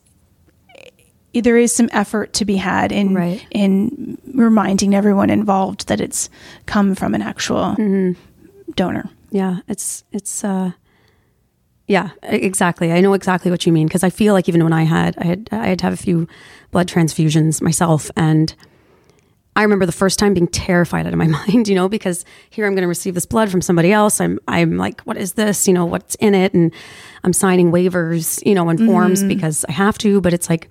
[1.34, 3.46] there is some effort to be had in right.
[3.52, 6.30] in reminding everyone involved that it's
[6.66, 8.20] come from an actual mm-hmm.
[8.74, 9.10] donor.
[9.32, 10.72] Yeah, it's it's uh
[11.90, 12.94] yeah, exactly.
[12.94, 15.24] I know exactly what you mean because I feel like even when I had I
[15.24, 16.28] had I had to have a few
[16.70, 18.54] blood transfusions myself and
[19.56, 22.68] I remember the first time being terrified out of my mind, you know, because here
[22.68, 24.22] I'm going to receive this blood from somebody else.
[24.22, 25.68] I'm I'm like, what is this?
[25.68, 26.54] You know, what's in it?
[26.54, 26.72] And
[27.24, 29.30] I'm signing waivers, you know, and forms mm-hmm.
[29.30, 30.70] because I have to, but it's like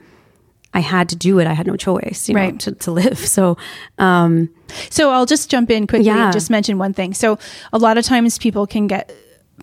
[0.73, 1.49] I had to do it.
[1.49, 2.61] I had no choice, you know, right.
[2.61, 3.19] to, to live.
[3.19, 3.57] So,
[3.99, 4.51] um,
[4.89, 6.27] so I'll just jump in quickly yeah.
[6.27, 7.13] and just mention one thing.
[7.13, 7.41] So,
[7.73, 9.13] a lot of times people can get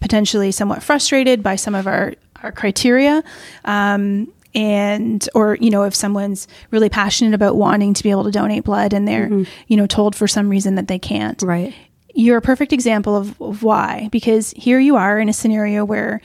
[0.01, 3.23] potentially somewhat frustrated by some of our, our criteria.
[3.63, 8.31] Um, and or you know if someone's really passionate about wanting to be able to
[8.31, 9.43] donate blood and they're mm-hmm.
[9.67, 11.75] you know told for some reason that they can't right
[12.13, 16.21] you're a perfect example of, of why because here you are in a scenario where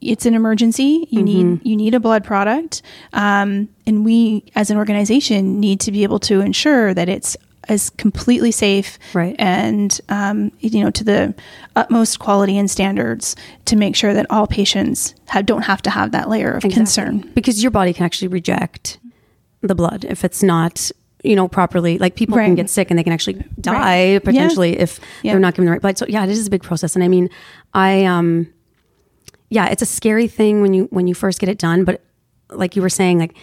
[0.00, 1.06] it's an emergency.
[1.10, 1.24] You mm-hmm.
[1.24, 6.02] need you need a blood product, um, and we as an organization need to be
[6.02, 7.36] able to ensure that it's
[7.68, 9.36] as completely safe right.
[9.38, 11.34] and um, you know to the
[11.76, 16.12] utmost quality and standards to make sure that all patients have, don't have to have
[16.12, 16.74] that layer of exactly.
[16.74, 18.98] concern because your body can actually reject
[19.60, 20.90] the blood if it's not
[21.22, 22.46] you know properly like people right.
[22.46, 24.24] can get sick and they can actually die right.
[24.24, 24.82] potentially yeah.
[24.82, 25.32] if yeah.
[25.32, 27.08] they're not given the right blood so yeah it is a big process and i
[27.08, 27.28] mean
[27.74, 28.46] i um
[29.50, 32.02] yeah it's a scary thing when you when you first get it done but
[32.50, 33.36] like you were saying like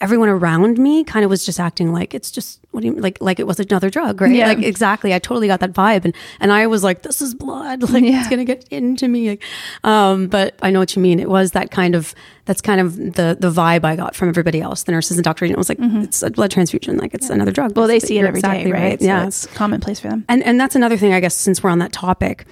[0.00, 3.16] everyone around me kind of was just acting like it's just what do you like
[3.20, 4.32] like it was another drug right?
[4.32, 4.48] Yeah.
[4.48, 5.14] like exactly.
[5.14, 6.04] I totally got that vibe.
[6.04, 7.82] And and i was like this is blood.
[7.96, 8.20] Like yeah.
[8.20, 9.30] it's gonna get into me.
[9.30, 9.42] Like,
[9.84, 11.18] um but i know what you mean.
[11.18, 14.60] It was that kind of that's kind of the the vibe i got from everybody
[14.60, 15.50] else the nurses and doctors.
[15.50, 16.02] It was like mm-hmm.
[16.02, 16.98] it's a blood transfusion.
[16.98, 17.34] Like it's yeah.
[17.34, 19.00] another drug well they see it every exactly day, right, right.
[19.00, 19.26] So yeah.
[19.26, 20.24] it's commonplace for them.
[20.28, 22.46] And and that's another thing i guess since we're on that topic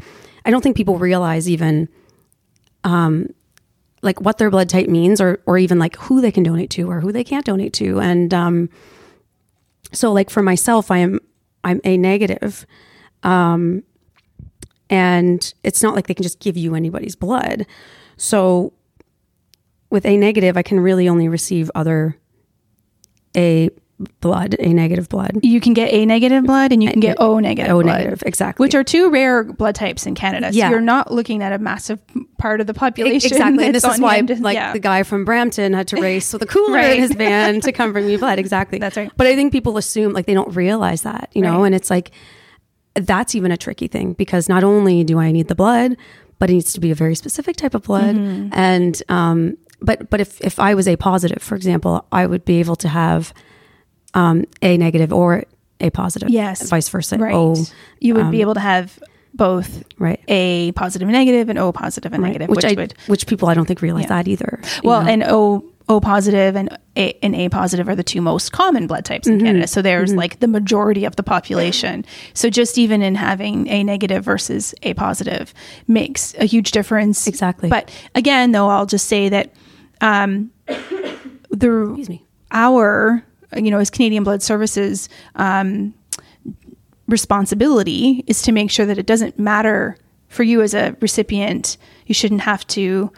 [0.46, 1.88] i don't think people realize even
[2.84, 3.28] um
[4.04, 6.90] like what their blood type means or or even like who they can donate to
[6.90, 8.00] or who they can't donate to.
[8.00, 8.68] And um
[9.92, 11.20] so like for myself i am
[11.62, 12.66] i'm a negative
[13.22, 13.82] um
[14.90, 17.66] and it's not like they can just give you anybody's blood.
[18.16, 18.72] So
[19.90, 22.18] with a negative i can really only receive other
[23.36, 23.70] a
[24.20, 25.38] blood, A negative blood.
[25.42, 27.72] You can get A negative blood and you can get O negative.
[27.72, 28.64] O negative, exactly.
[28.64, 30.52] Which are two rare blood types in Canada.
[30.52, 30.70] So yeah.
[30.70, 32.00] you're not looking at a massive
[32.38, 33.32] part of the population.
[33.32, 33.66] Exactly.
[33.66, 34.72] And this is why like yeah.
[34.72, 36.96] the guy from Brampton had to race with a cooler right.
[36.96, 38.38] in his van to come bring me blood.
[38.38, 38.78] Exactly.
[38.78, 39.10] That's right.
[39.16, 41.66] But I think people assume like they don't realize that, you know, right.
[41.66, 42.10] and it's like
[42.94, 45.96] that's even a tricky thing because not only do I need the blood,
[46.38, 48.16] but it needs to be a very specific type of blood.
[48.16, 48.48] Mm-hmm.
[48.52, 52.60] And um but but if if I was a positive, for example, I would be
[52.60, 53.32] able to have
[54.14, 55.44] um, A negative or
[55.80, 56.30] A positive.
[56.30, 56.68] Yes.
[56.68, 57.18] Vice versa.
[57.18, 57.34] Right.
[57.34, 57.56] O,
[58.00, 58.98] you would um, be able to have
[59.34, 62.28] both right A positive and negative and O positive and right.
[62.28, 64.08] negative, which, which, I, would, which people I don't think realize yeah.
[64.22, 64.60] that either.
[64.82, 65.10] Well, know?
[65.10, 69.04] and O O positive and A and A positive are the two most common blood
[69.04, 69.46] types in mm-hmm.
[69.46, 69.66] Canada.
[69.66, 70.18] So there's mm-hmm.
[70.18, 72.06] like the majority of the population.
[72.32, 75.52] So just even in having A negative versus A positive
[75.86, 77.26] makes a huge difference.
[77.26, 77.68] Exactly.
[77.68, 79.52] But again, though, I'll just say that
[80.00, 80.50] um,
[81.50, 82.24] the Excuse me.
[82.50, 83.24] our
[83.56, 85.94] you know, as Canadian Blood Services, um,
[87.08, 89.96] responsibility is to make sure that it doesn't matter
[90.28, 91.76] for you as a recipient.
[92.06, 93.12] You shouldn't have to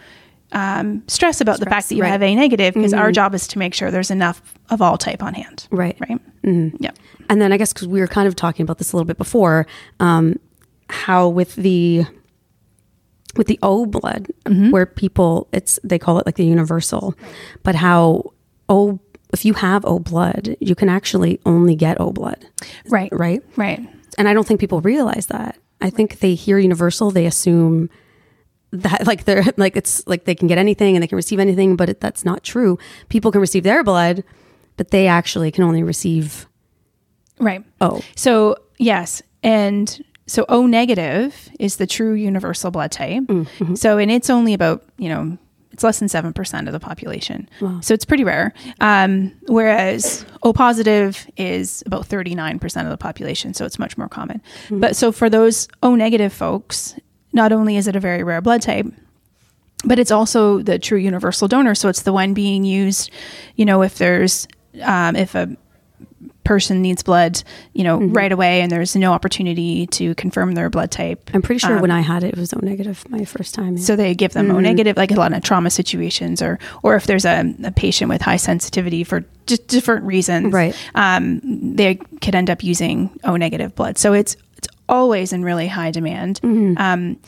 [0.51, 2.09] um, stress about stress, the fact that you right.
[2.09, 3.01] have A negative because mm-hmm.
[3.01, 5.67] our job is to make sure there's enough of all type on hand.
[5.71, 5.97] Right.
[5.99, 6.19] Right.
[6.43, 6.77] Mm-hmm.
[6.79, 6.91] Yeah.
[7.29, 9.17] And then I guess because we were kind of talking about this a little bit
[9.17, 9.67] before,
[9.99, 10.39] um,
[10.89, 12.05] how with the
[13.35, 14.71] with the O blood, mm-hmm.
[14.71, 17.13] where people it's they call it like the universal,
[17.63, 18.31] but how
[18.69, 18.99] O
[19.33, 22.45] if you have O blood, you can actually only get O blood.
[22.89, 23.09] Right.
[23.11, 23.43] Right.
[23.55, 23.87] Right.
[24.17, 25.57] And I don't think people realize that.
[25.79, 27.89] I think they hear universal, they assume
[28.71, 31.75] that like they're like it's like they can get anything and they can receive anything,
[31.75, 32.77] but it, that's not true.
[33.09, 34.23] People can receive their blood,
[34.75, 36.47] but they actually can only receive
[37.39, 37.63] right.
[37.81, 38.01] O.
[38.15, 43.23] So yes, and so O negative is the true universal blood type.
[43.23, 43.75] Mm-hmm.
[43.75, 45.37] So and it's only about you know
[45.77, 47.47] it's less than 7% of the population.
[47.61, 47.81] Wow.
[47.81, 48.51] So it's pretty rare.
[48.81, 53.53] Um, whereas O positive is about 39% of the population.
[53.53, 54.41] So it's much more common.
[54.63, 54.79] Mm-hmm.
[54.79, 56.95] But so for those O negative folks,
[57.31, 58.87] not only is it a very rare blood type,
[59.85, 61.75] but it's also the true universal donor.
[61.75, 63.11] So it's the one being used,
[63.55, 64.47] you know, if there's,
[64.81, 65.55] um, if a
[66.47, 68.13] person needs blood, you know, mm-hmm.
[68.13, 71.29] right away, and there's no opportunity to confirm their blood type.
[71.33, 73.75] I'm pretty sure um, when I had it, it was O negative my first time.
[73.75, 73.83] Yeah.
[73.83, 74.55] So they give them mm-hmm.
[74.55, 78.07] O negative, like a lot of trauma situations, or or if there's a, a patient
[78.07, 80.73] with high sensitivity for just different reasons, right?
[80.95, 83.97] Um, they could end up using O negative blood.
[83.97, 86.39] So it's it's always in really high demand.
[86.41, 86.77] Mm-hmm.
[86.77, 87.19] Um,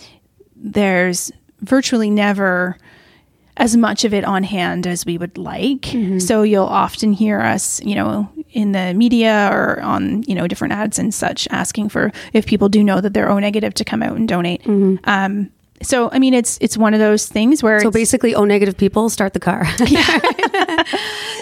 [0.56, 1.30] there's
[1.60, 2.78] virtually never
[3.60, 5.82] as much of it on hand as we would like.
[5.82, 6.20] Mm-hmm.
[6.20, 10.74] So you'll often hear us, you know, in the media or on, you know, different
[10.74, 14.02] ads and such asking for if people do know that they're O negative to come
[14.02, 14.64] out and donate.
[14.64, 14.96] Mm-hmm.
[15.04, 18.76] Um, so I mean, it's it's one of those things where so basically, O negative
[18.78, 19.66] people start the car.
[19.88, 20.20] Yeah.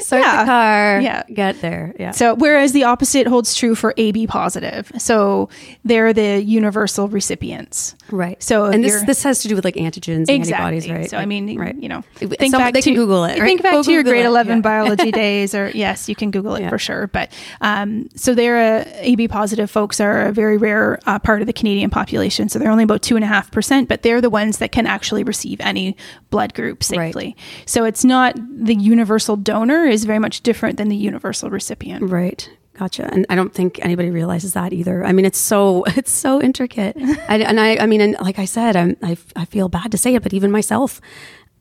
[0.01, 0.43] start yeah.
[0.43, 1.01] the car.
[1.01, 1.93] Yeah, get there.
[1.99, 2.12] Yeah.
[2.12, 5.49] So whereas the opposite holds true for AB positive, so
[5.83, 7.95] they're the universal recipients.
[8.12, 8.41] Right.
[8.41, 10.53] So and this this has to do with like antigens, exactly.
[10.53, 11.10] antibodies, right?
[11.10, 11.75] So I mean, right.
[11.75, 13.39] you know, think Some, back they to, can Google it.
[13.39, 13.47] Right?
[13.47, 14.27] Think back to your grade it.
[14.27, 14.62] eleven yeah.
[14.67, 16.69] biology days, or yes, you can Google it yeah.
[16.69, 17.07] for sure.
[17.07, 17.31] But
[17.62, 21.53] um, so they're a, AB positive folks are a very rare uh, part of the
[21.53, 22.49] Canadian population.
[22.49, 24.86] So they're only about two and a half percent, but they're the ones that can
[24.86, 25.95] actually receive any
[26.29, 27.25] blood group safely.
[27.25, 27.36] Right.
[27.65, 32.10] So it's not the universal donor is very much different than the universal recipient.
[32.10, 32.50] Right.
[32.73, 33.12] Gotcha.
[33.12, 35.04] And I don't think anybody realizes that either.
[35.04, 36.96] I mean, it's so it's so intricate.
[37.27, 39.98] I, and I, I mean, and like I said, I'm, I, I feel bad to
[39.98, 41.02] say it, but even myself,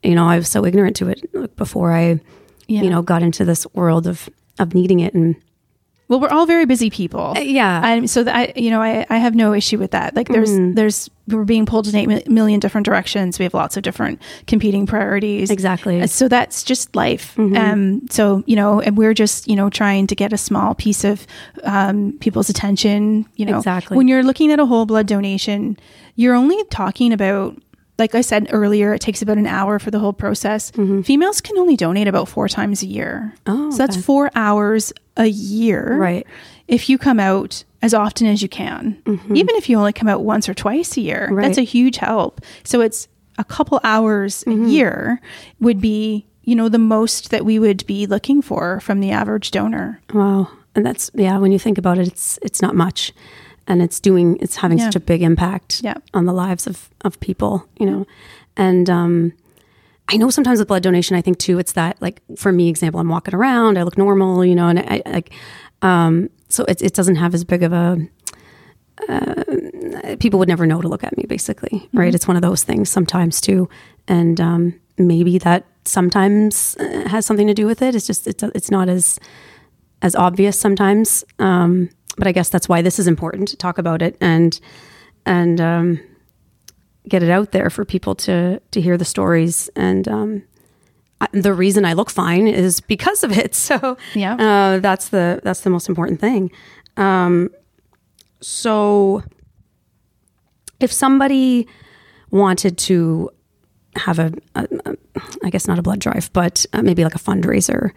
[0.02, 2.20] you know, I was so ignorant to it before I,
[2.68, 2.82] yeah.
[2.82, 5.14] you know, got into this world of of needing it.
[5.14, 5.36] And
[6.08, 7.34] well, we're all very busy people.
[7.36, 7.84] Uh, yeah.
[7.84, 10.14] And so that, I, you know, I, I have no issue with that.
[10.14, 10.74] Like there's, mm-hmm.
[10.74, 13.38] there's, we're being pulled in eight million different directions.
[13.38, 15.50] We have lots of different competing priorities.
[15.50, 16.06] Exactly.
[16.06, 17.34] So that's just life.
[17.36, 17.56] Mm-hmm.
[17.56, 21.04] Um, so, you know, and we're just, you know, trying to get a small piece
[21.04, 21.26] of,
[21.64, 23.96] um, people's attention, you know, exactly.
[23.96, 25.76] when you're looking at a whole blood donation,
[26.14, 27.56] you're only talking about
[27.98, 30.70] like I said earlier, it takes about an hour for the whole process.
[30.72, 31.00] Mm-hmm.
[31.02, 33.34] Females can only donate about four times a year.
[33.46, 35.96] Oh, so that's four hours a year.
[35.96, 36.26] Right.
[36.68, 39.36] If you come out as often as you can, mm-hmm.
[39.36, 41.44] even if you only come out once or twice a year, right.
[41.44, 42.40] that's a huge help.
[42.64, 43.08] So it's
[43.38, 44.64] a couple hours mm-hmm.
[44.64, 45.20] a year
[45.60, 49.50] would be, you know, the most that we would be looking for from the average
[49.50, 50.00] donor.
[50.12, 50.48] Wow.
[50.74, 53.12] And that's yeah, when you think about it, it's it's not much
[53.66, 54.84] and it's doing it's having yeah.
[54.84, 55.94] such a big impact yeah.
[56.14, 58.06] on the lives of of people you know
[58.56, 59.32] and um
[60.08, 63.00] I know sometimes with blood donation, I think too, it's that like for me, example,
[63.00, 65.32] I'm walking around, I look normal, you know, and I like,
[65.82, 67.98] um, so it, it doesn't have as big of a,
[69.08, 71.98] uh, people would never know to look at me basically, mm-hmm.
[71.98, 72.14] right?
[72.14, 73.68] It's one of those things sometimes too.
[74.08, 77.94] And, um, maybe that sometimes uh, has something to do with it.
[77.94, 79.18] It's just, it's, it's not as,
[80.02, 81.22] as obvious sometimes.
[81.38, 84.58] Um, but I guess that's why this is important to talk about it and
[85.24, 86.00] and um,
[87.08, 90.42] get it out there for people to to hear the stories and um,
[91.32, 93.54] the reason I look fine is because of it.
[93.66, 96.50] So yeah, uh, that's the that's the most important thing.
[96.96, 97.50] Um,
[98.40, 99.22] so
[100.78, 101.66] if somebody
[102.30, 103.30] wanted to
[103.96, 104.96] have a, a, a
[105.42, 107.92] I guess not a blood drive, but uh, maybe like a fundraiser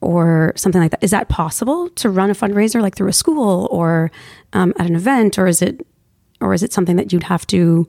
[0.00, 1.02] or something like that.
[1.02, 4.10] Is that possible to run a fundraiser like through a school or
[4.52, 5.86] um, at an event, or is it,
[6.40, 7.88] or is it something that you'd have to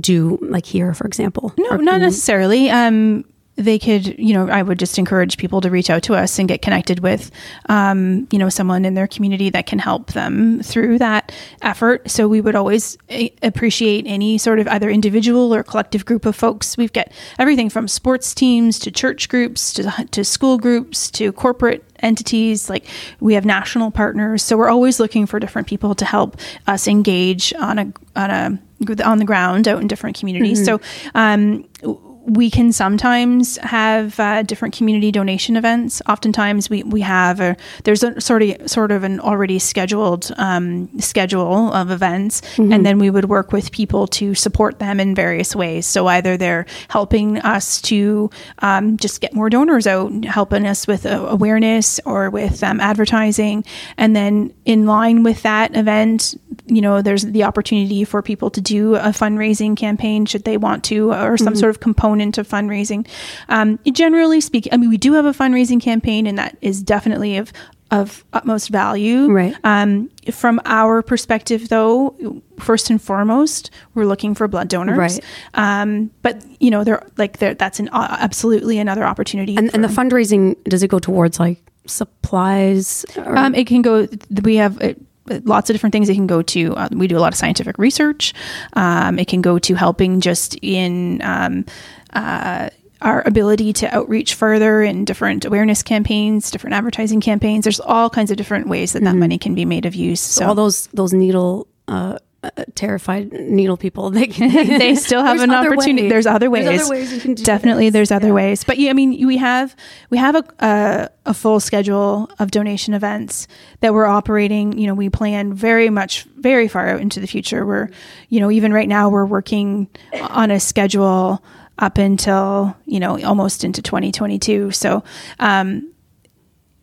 [0.00, 1.52] do like here, for example?
[1.58, 2.70] No, or, not necessarily.
[2.70, 3.24] Um,
[3.58, 6.48] they could, you know, I would just encourage people to reach out to us and
[6.48, 7.32] get connected with,
[7.68, 12.08] um, you know, someone in their community that can help them through that effort.
[12.08, 16.36] So we would always a- appreciate any sort of either individual or collective group of
[16.36, 16.76] folks.
[16.76, 21.84] We've got everything from sports teams to church groups to, to school groups to corporate
[22.00, 22.86] entities like
[23.18, 26.36] we have national partners so we're always looking for different people to help
[26.68, 30.80] us engage on a on a on the ground out in different communities mm-hmm.
[30.80, 36.02] so um, we can sometimes have uh, different community donation events.
[36.08, 40.88] Oftentimes, we, we have a there's a sort of sort of an already scheduled um,
[41.00, 42.72] schedule of events, mm-hmm.
[42.72, 45.86] and then we would work with people to support them in various ways.
[45.86, 51.06] So either they're helping us to um, just get more donors out, helping us with
[51.06, 53.64] uh, awareness or with um, advertising,
[53.96, 56.34] and then in line with that event,
[56.66, 60.84] you know, there's the opportunity for people to do a fundraising campaign should they want
[60.84, 61.60] to, or some mm-hmm.
[61.60, 63.06] sort of component of fundraising.
[63.48, 67.36] Um, generally speaking, I mean, we do have a fundraising campaign, and that is definitely
[67.36, 67.52] of
[67.90, 69.30] of utmost value.
[69.30, 69.56] Right.
[69.64, 74.98] Um, from our perspective, though, first and foremost, we're looking for blood donors.
[74.98, 75.24] Right.
[75.54, 79.56] Um, but you know, they're like they're, that's an uh, absolutely another opportunity.
[79.56, 83.06] And, and the fundraising does it go towards like supplies?
[83.16, 84.06] Um, it can go.
[84.42, 84.80] We have.
[84.80, 85.00] It,
[85.44, 86.74] lots of different things it can go to.
[86.74, 88.32] Uh, we do a lot of scientific research.
[88.72, 91.66] Um, it can go to helping just in um,
[92.12, 97.64] uh, our ability to outreach further in different awareness campaigns, different advertising campaigns.
[97.64, 99.06] There's all kinds of different ways that mm-hmm.
[99.06, 100.20] that money can be made of use.
[100.20, 104.48] So, so all those those needle uh, uh, terrified needle people they can,
[104.78, 106.10] they still have an opportunity ways.
[106.10, 107.92] there's other ways, there's other ways you can definitely this.
[107.94, 108.32] there's other yeah.
[108.32, 109.74] ways but yeah i mean we have
[110.10, 113.48] we have a, a, a full schedule of donation events
[113.80, 117.66] that we're operating you know we plan very much very far out into the future
[117.66, 117.88] we're
[118.28, 119.88] you know even right now we're working
[120.30, 121.42] on a schedule
[121.78, 125.02] up until you know almost into 2022 so
[125.38, 125.92] um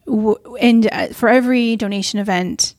[0.06, 2.76] w- and uh, for every donation event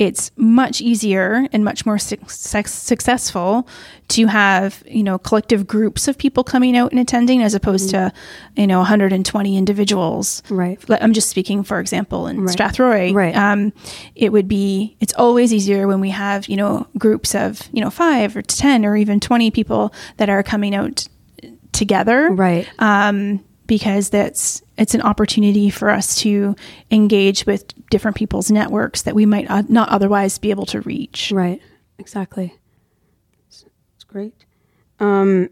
[0.00, 3.68] it's much easier and much more su- successful
[4.08, 8.08] to have you know collective groups of people coming out and attending as opposed mm-hmm.
[8.08, 12.56] to you know 120 individuals right i'm just speaking for example in right.
[12.56, 13.72] strathroy right um,
[14.14, 17.90] it would be it's always easier when we have you know groups of you know
[17.90, 21.06] five or 10 or even 20 people that are coming out
[21.72, 26.56] together right um, because that's it's an opportunity for us to
[26.90, 31.30] engage with different people's networks that we might not otherwise be able to reach.
[31.30, 31.60] Right.
[31.98, 32.52] Exactly.
[33.46, 33.64] It's,
[34.08, 34.34] great.
[34.98, 35.50] Um,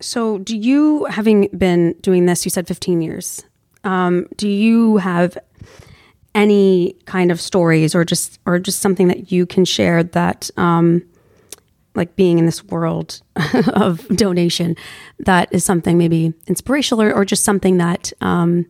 [0.00, 3.44] so, do you, having been doing this, you said 15 years,
[3.84, 5.38] um, do you have
[6.34, 11.02] any kind of stories or just or just something that you can share that um,
[11.94, 13.20] like being in this world
[13.74, 14.76] of donation
[15.18, 18.66] that is something maybe inspirational or, or just something that um,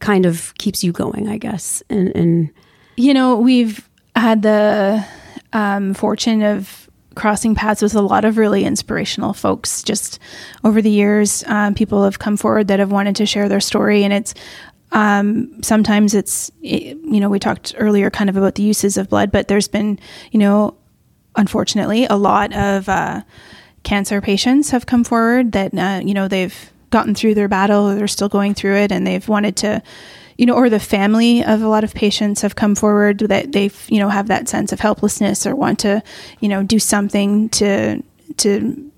[0.00, 1.82] kind of keeps you going, I guess.
[1.88, 2.50] And, and
[2.96, 5.04] you know, we've had the
[5.52, 10.20] um, fortune of crossing paths with a lot of really inspirational folks just
[10.62, 11.42] over the years.
[11.46, 14.34] Um, people have come forward that have wanted to share their story, and it's
[14.92, 19.32] um, sometimes it's you know we talked earlier kind of about the uses of blood,
[19.32, 19.98] but there's been
[20.30, 20.77] you know
[21.38, 23.22] unfortunately a lot of uh,
[23.82, 28.06] cancer patients have come forward that uh, you know they've gotten through their battle they're
[28.06, 29.82] still going through it and they've wanted to
[30.36, 33.70] you know or the family of a lot of patients have come forward that they
[33.88, 36.02] you know have that sense of helplessness or want to
[36.40, 38.02] you know do something to
[38.36, 38.90] to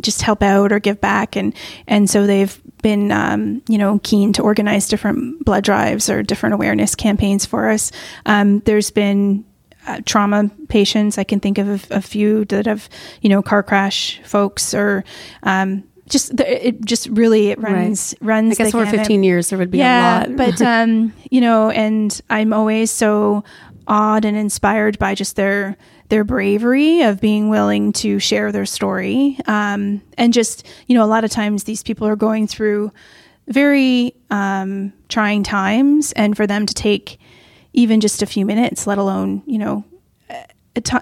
[0.00, 1.54] just help out or give back and
[1.86, 6.54] and so they've been um, you know keen to organize different blood drives or different
[6.54, 7.90] awareness campaigns for us.
[8.26, 9.44] Um, there's been
[9.86, 12.88] uh, trauma patients i can think of a, a, few that have
[13.20, 15.04] you know car crash folks or
[15.42, 18.28] um, just the, it just really it runs right.
[18.28, 18.60] runs.
[18.60, 20.36] I guess for 15 years there would be yeah, a lot.
[20.36, 23.44] but um, you know, and I'm always so
[23.88, 25.76] awed and inspired by just their
[26.08, 29.38] their bravery of being willing to share their story.
[29.46, 32.92] Um, and just you know, a lot of times these people are going through
[33.48, 37.18] very um, trying times, and for them to take
[37.72, 39.84] even just a few minutes, let alone you know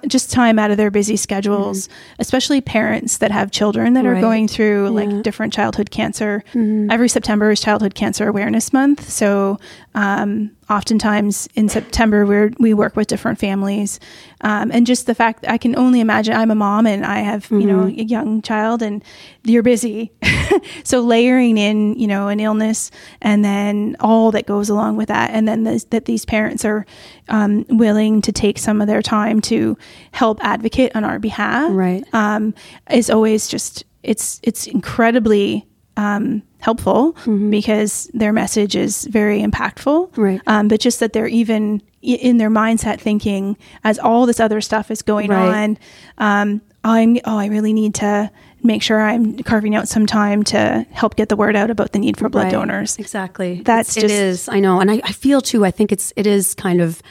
[0.07, 2.15] just time out of their busy schedules, mm-hmm.
[2.19, 4.19] especially parents that have children that right.
[4.19, 4.91] are going through yeah.
[4.91, 6.43] like different childhood cancer.
[6.49, 6.91] Mm-hmm.
[6.91, 9.09] Every September is Childhood Cancer Awareness Month.
[9.09, 9.59] So,
[9.95, 13.99] um, oftentimes in September, we we work with different families
[14.43, 17.45] um, and just the fact I can only imagine I'm a mom and I have,
[17.45, 17.61] mm-hmm.
[17.61, 18.01] you know, mm-hmm.
[18.01, 19.05] a young child and
[19.45, 20.13] you're busy.
[20.85, 25.31] so layering in, you know, an illness and then all that goes along with that.
[25.31, 26.87] And then that these parents are
[27.29, 29.77] um, willing to take some of their time to
[30.13, 31.71] help advocate on our behalf.
[31.73, 32.05] Right.
[32.15, 32.55] Um,
[32.91, 35.67] is always just, it's, it's incredibly
[36.01, 37.51] um, helpful mm-hmm.
[37.51, 40.17] because their message is very impactful.
[40.17, 40.41] Right.
[40.47, 44.91] Um, but just that they're even in their mindset thinking as all this other stuff
[44.91, 45.65] is going right.
[45.65, 45.79] on,
[46.19, 48.31] um, I'm, oh, I really need to
[48.63, 51.99] make sure I'm carving out some time to help get the word out about the
[51.99, 52.53] need for blood right.
[52.53, 52.97] donors.
[52.99, 53.61] Exactly.
[53.63, 54.49] That's it's, just, it is.
[54.49, 54.81] I know.
[54.81, 57.03] And I, I, feel too, I think it's, it is kind of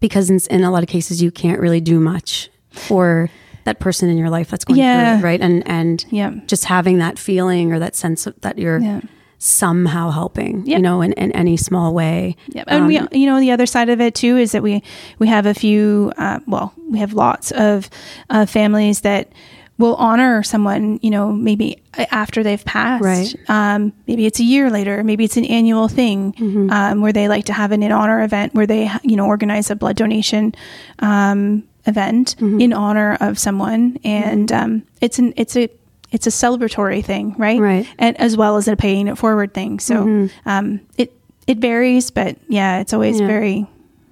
[0.00, 3.30] because in, in a lot of cases you can't really do much for
[3.68, 5.20] that person in your life that's going yeah.
[5.20, 5.40] through it, right?
[5.40, 6.32] And and yeah.
[6.46, 9.00] just having that feeling or that sense of, that you're yeah.
[9.38, 12.34] somehow helping, you know, in, in any small way.
[12.48, 14.82] Yeah, and um, we, you know, the other side of it too is that we
[15.18, 17.88] we have a few, uh, well, we have lots of
[18.30, 19.32] uh, families that
[19.78, 23.04] will honor someone, you know, maybe after they've passed.
[23.04, 23.32] Right.
[23.48, 25.04] Um, maybe it's a year later.
[25.04, 26.70] Maybe it's an annual thing mm-hmm.
[26.70, 29.70] um, where they like to have an in honor event where they, you know, organize
[29.70, 30.52] a blood donation
[30.98, 32.60] um, event mm-hmm.
[32.60, 34.64] in honor of someone, and mm-hmm.
[34.64, 35.68] um, it's an it's a
[36.12, 37.60] it's a celebratory thing, right?
[37.60, 37.86] Right.
[37.98, 39.80] And as well as a paying it forward thing.
[39.80, 40.48] So mm-hmm.
[40.48, 41.12] um, it
[41.46, 43.26] it varies, but yeah, it's always yeah.
[43.26, 43.66] very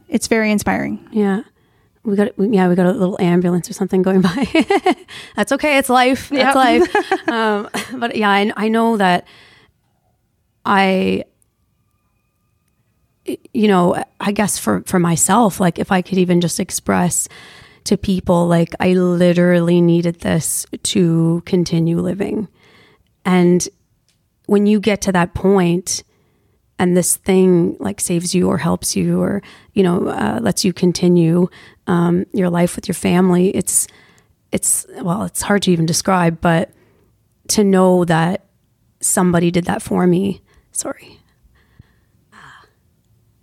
[0.09, 1.07] it's very inspiring.
[1.13, 1.43] Yeah.
[2.03, 4.47] We got yeah, we got a little ambulance or something going by.
[5.37, 5.79] That's okay.
[5.79, 6.31] It's life.
[6.31, 6.47] Yep.
[6.47, 7.29] It's life.
[7.29, 7.69] um,
[7.99, 9.27] but yeah, I, I know that
[10.65, 11.25] I
[13.53, 17.29] you know, I guess for for myself, like if I could even just express
[17.87, 22.49] to people like I literally needed this to continue living.
[23.25, 23.67] And
[24.47, 26.03] when you get to that point
[26.79, 30.73] and this thing like saves you or helps you or you know uh, lets you
[30.73, 31.49] continue
[31.87, 33.87] um, your life with your family, it's
[34.51, 36.71] it's well, it's hard to even describe, but
[37.49, 38.47] to know that
[39.01, 40.43] somebody did that for me.
[40.73, 41.21] Sorry,
[42.33, 42.65] ah,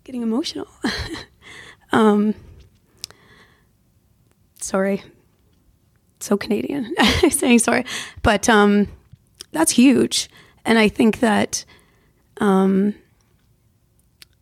[0.04, 0.68] getting emotional.
[1.94, 2.36] um,
[4.64, 5.04] sorry.
[6.20, 6.96] So Canadian
[7.30, 7.86] saying sorry.
[8.22, 8.88] But um,
[9.52, 10.30] that's huge.
[10.66, 11.66] And I think that
[12.38, 12.96] um,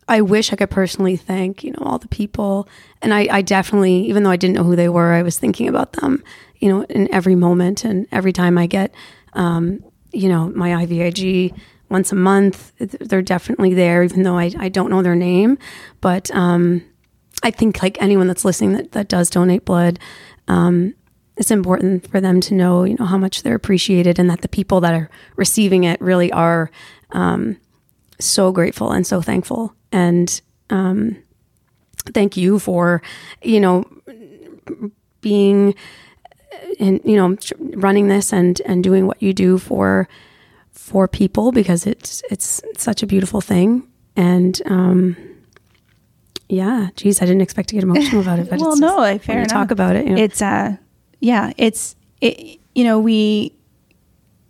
[0.08, 2.68] I wish I could personally thank, you know, all the people.
[3.02, 5.68] And I, I definitely, even though I didn't know who they were, I was thinking
[5.68, 6.24] about them,
[6.60, 8.94] you know, in every moment and every time I get,
[9.34, 11.58] um, you know, my IVIG
[11.90, 15.58] once a month, they're definitely there, even though I, I don't know their name.
[16.02, 16.84] But um,
[17.44, 20.00] I think like anyone that's listening that, that does donate blood,
[20.48, 20.94] um,
[21.38, 24.48] it's important for them to know, you know, how much they're appreciated and that the
[24.48, 26.70] people that are receiving it really are
[27.12, 27.58] um,
[28.20, 29.74] so grateful and so thankful.
[29.92, 31.18] And um,
[32.14, 33.02] thank you for,
[33.42, 33.86] you know,
[35.22, 35.76] being
[36.80, 37.38] and you know
[37.78, 40.08] running this and and doing what you do for
[40.72, 45.16] for people because it's it's such a beautiful thing and um
[46.52, 48.50] yeah, geez, I didn't expect to get emotional about it.
[48.50, 49.48] But well, no, just, fair enough.
[49.48, 50.06] Talk about it.
[50.06, 50.22] You know.
[50.22, 50.76] It's uh,
[51.22, 52.60] yeah, it's it.
[52.76, 53.54] You know, we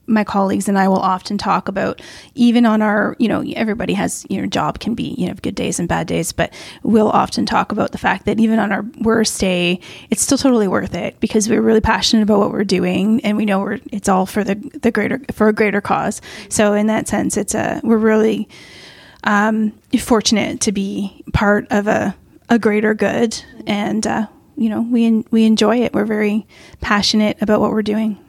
[0.07, 2.01] my colleagues and I will often talk about
[2.33, 5.55] even on our, you know, everybody has, you know, job can be, you know, good
[5.55, 6.51] days and bad days, but
[6.83, 9.79] we'll often talk about the fact that even on our worst day,
[10.09, 13.45] it's still totally worth it because we're really passionate about what we're doing and we
[13.45, 16.19] know we're it's all for the the greater for a greater cause.
[16.49, 18.49] So in that sense, it's a we're really
[19.23, 22.15] um, fortunate to be part of a
[22.49, 24.27] a greater good and uh,
[24.57, 25.93] you know we we enjoy it.
[25.93, 26.45] We're very
[26.81, 28.19] passionate about what we're doing.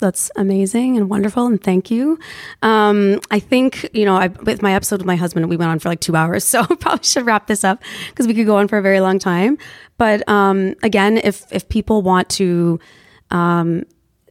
[0.00, 2.18] That's amazing and wonderful, and thank you.
[2.62, 5.78] Um, I think you know, I, with my episode with my husband, we went on
[5.78, 8.66] for like two hours, so probably should wrap this up because we could go on
[8.66, 9.56] for a very long time.
[9.96, 12.80] But um, again, if if people want to
[13.30, 13.84] um,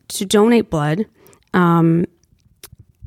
[0.09, 1.05] to donate blood,
[1.53, 2.05] um,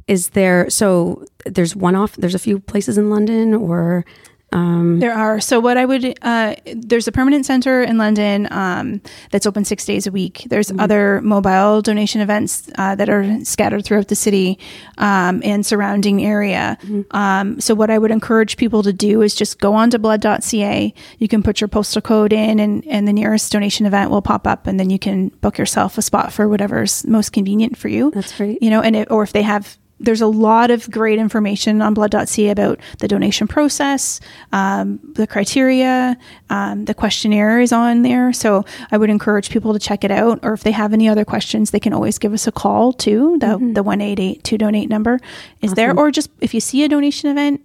[0.06, 2.16] is there so there's one off?
[2.16, 4.06] There's a few places in London, or
[4.52, 5.40] um, there are.
[5.40, 9.84] So what I would uh, there's a permanent center in London um, that's open six
[9.84, 10.46] days a week.
[10.48, 10.80] There's mm-hmm.
[10.80, 14.58] other mobile donation events uh, that are scattered throughout the city
[14.98, 16.78] um, and surrounding area.
[16.82, 17.16] Mm-hmm.
[17.16, 20.94] Um, so what I would encourage people to do is just go on to blood.ca.
[21.18, 24.46] You can put your postal code in, and, and the nearest donation event will pop
[24.46, 28.10] up, and then you can book yourself a spot for whatever's most convenient for you.
[28.10, 28.62] That's great.
[28.62, 31.94] You know, and it, or if they have there's a lot of great information on
[31.94, 34.18] blood.ca about the donation process,
[34.52, 36.16] um, the criteria,
[36.48, 38.32] um, the questionnaire is on there.
[38.32, 40.40] So I would encourage people to check it out.
[40.42, 43.38] Or if they have any other questions, they can always give us a call too.
[43.38, 43.74] The mm-hmm.
[43.74, 45.20] the one eight eight two donate number
[45.60, 45.74] is awesome.
[45.74, 45.96] there.
[45.96, 47.60] Or just if you see a donation event,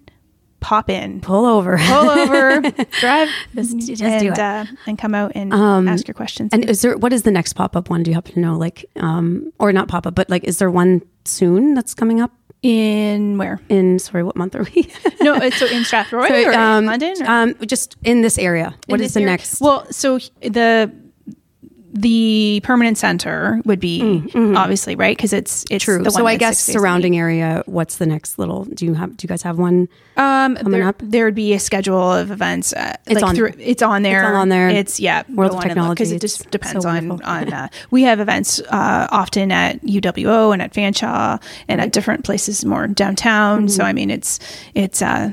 [0.59, 2.61] pop in, pull over, pull over,
[2.99, 6.49] drive, just, just and, uh, and come out and um, ask your questions.
[6.51, 8.03] And is there what is the next pop up one?
[8.03, 8.57] Do you happen to know?
[8.57, 12.31] Like, um, or not pop up, but like, is there one soon that's coming up?
[12.61, 13.59] In where?
[13.69, 14.91] In sorry, what month are we?
[15.21, 17.13] no, it's so in Strathroy so, or um, London.
[17.21, 17.29] Or?
[17.29, 18.73] Um, just in this area.
[18.87, 19.33] What is the area?
[19.33, 19.61] next?
[19.61, 20.91] Well, so the
[21.95, 24.57] the permanent center would be mm, mm-hmm.
[24.57, 26.03] obviously right because it's it's true.
[26.09, 27.63] so I guess surrounding area.
[27.67, 28.65] What's the next little?
[28.65, 29.15] Do you have?
[29.15, 29.87] Do you guys have one
[30.17, 31.01] um, coming there, up?
[31.01, 32.73] There would be a schedule of events.
[32.73, 33.35] Uh, it's like on.
[33.35, 34.23] Through, it's on there.
[34.23, 34.67] It's on there.
[34.67, 35.23] It's yeah.
[35.29, 37.45] World of Technology because it just depends so on on.
[37.55, 41.85] Uh, we have events uh, often at UWO and at Fanshawe and right.
[41.85, 43.59] at different places more downtown.
[43.59, 43.67] Mm-hmm.
[43.69, 44.39] So I mean, it's
[44.73, 45.31] it's uh,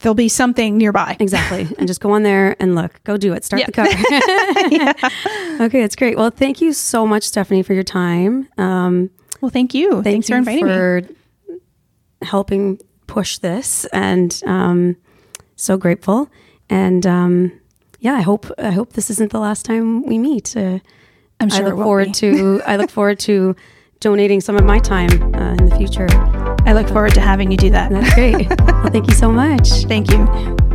[0.00, 1.16] there'll be something nearby.
[1.20, 1.68] Exactly.
[1.78, 3.02] and just go on there and look.
[3.04, 3.44] Go do it.
[3.44, 3.88] Start the car.
[4.70, 4.92] yeah.
[5.64, 6.16] Okay, that's great.
[6.16, 8.48] Well, thank you so much, Stephanie, for your time.
[8.58, 9.90] Um, well, thank you.
[10.02, 10.72] Thank Thanks you for inviting me.
[10.72, 11.00] For
[11.48, 11.58] me.
[12.22, 12.78] helping
[13.08, 14.96] push this, and um,
[15.56, 16.30] so grateful.
[16.70, 17.60] And um,
[17.98, 20.56] yeah, I hope I hope this isn't the last time we meet.
[20.56, 20.78] Uh,
[21.40, 21.66] I'm sure.
[21.66, 22.62] I look forward to.
[22.64, 23.56] I look forward to
[23.98, 26.06] donating some of my time uh, in the future.
[26.68, 27.90] I look forward to having you do that.
[27.90, 28.46] That's great.
[28.60, 29.84] well, thank you so much.
[29.84, 30.67] Thank you.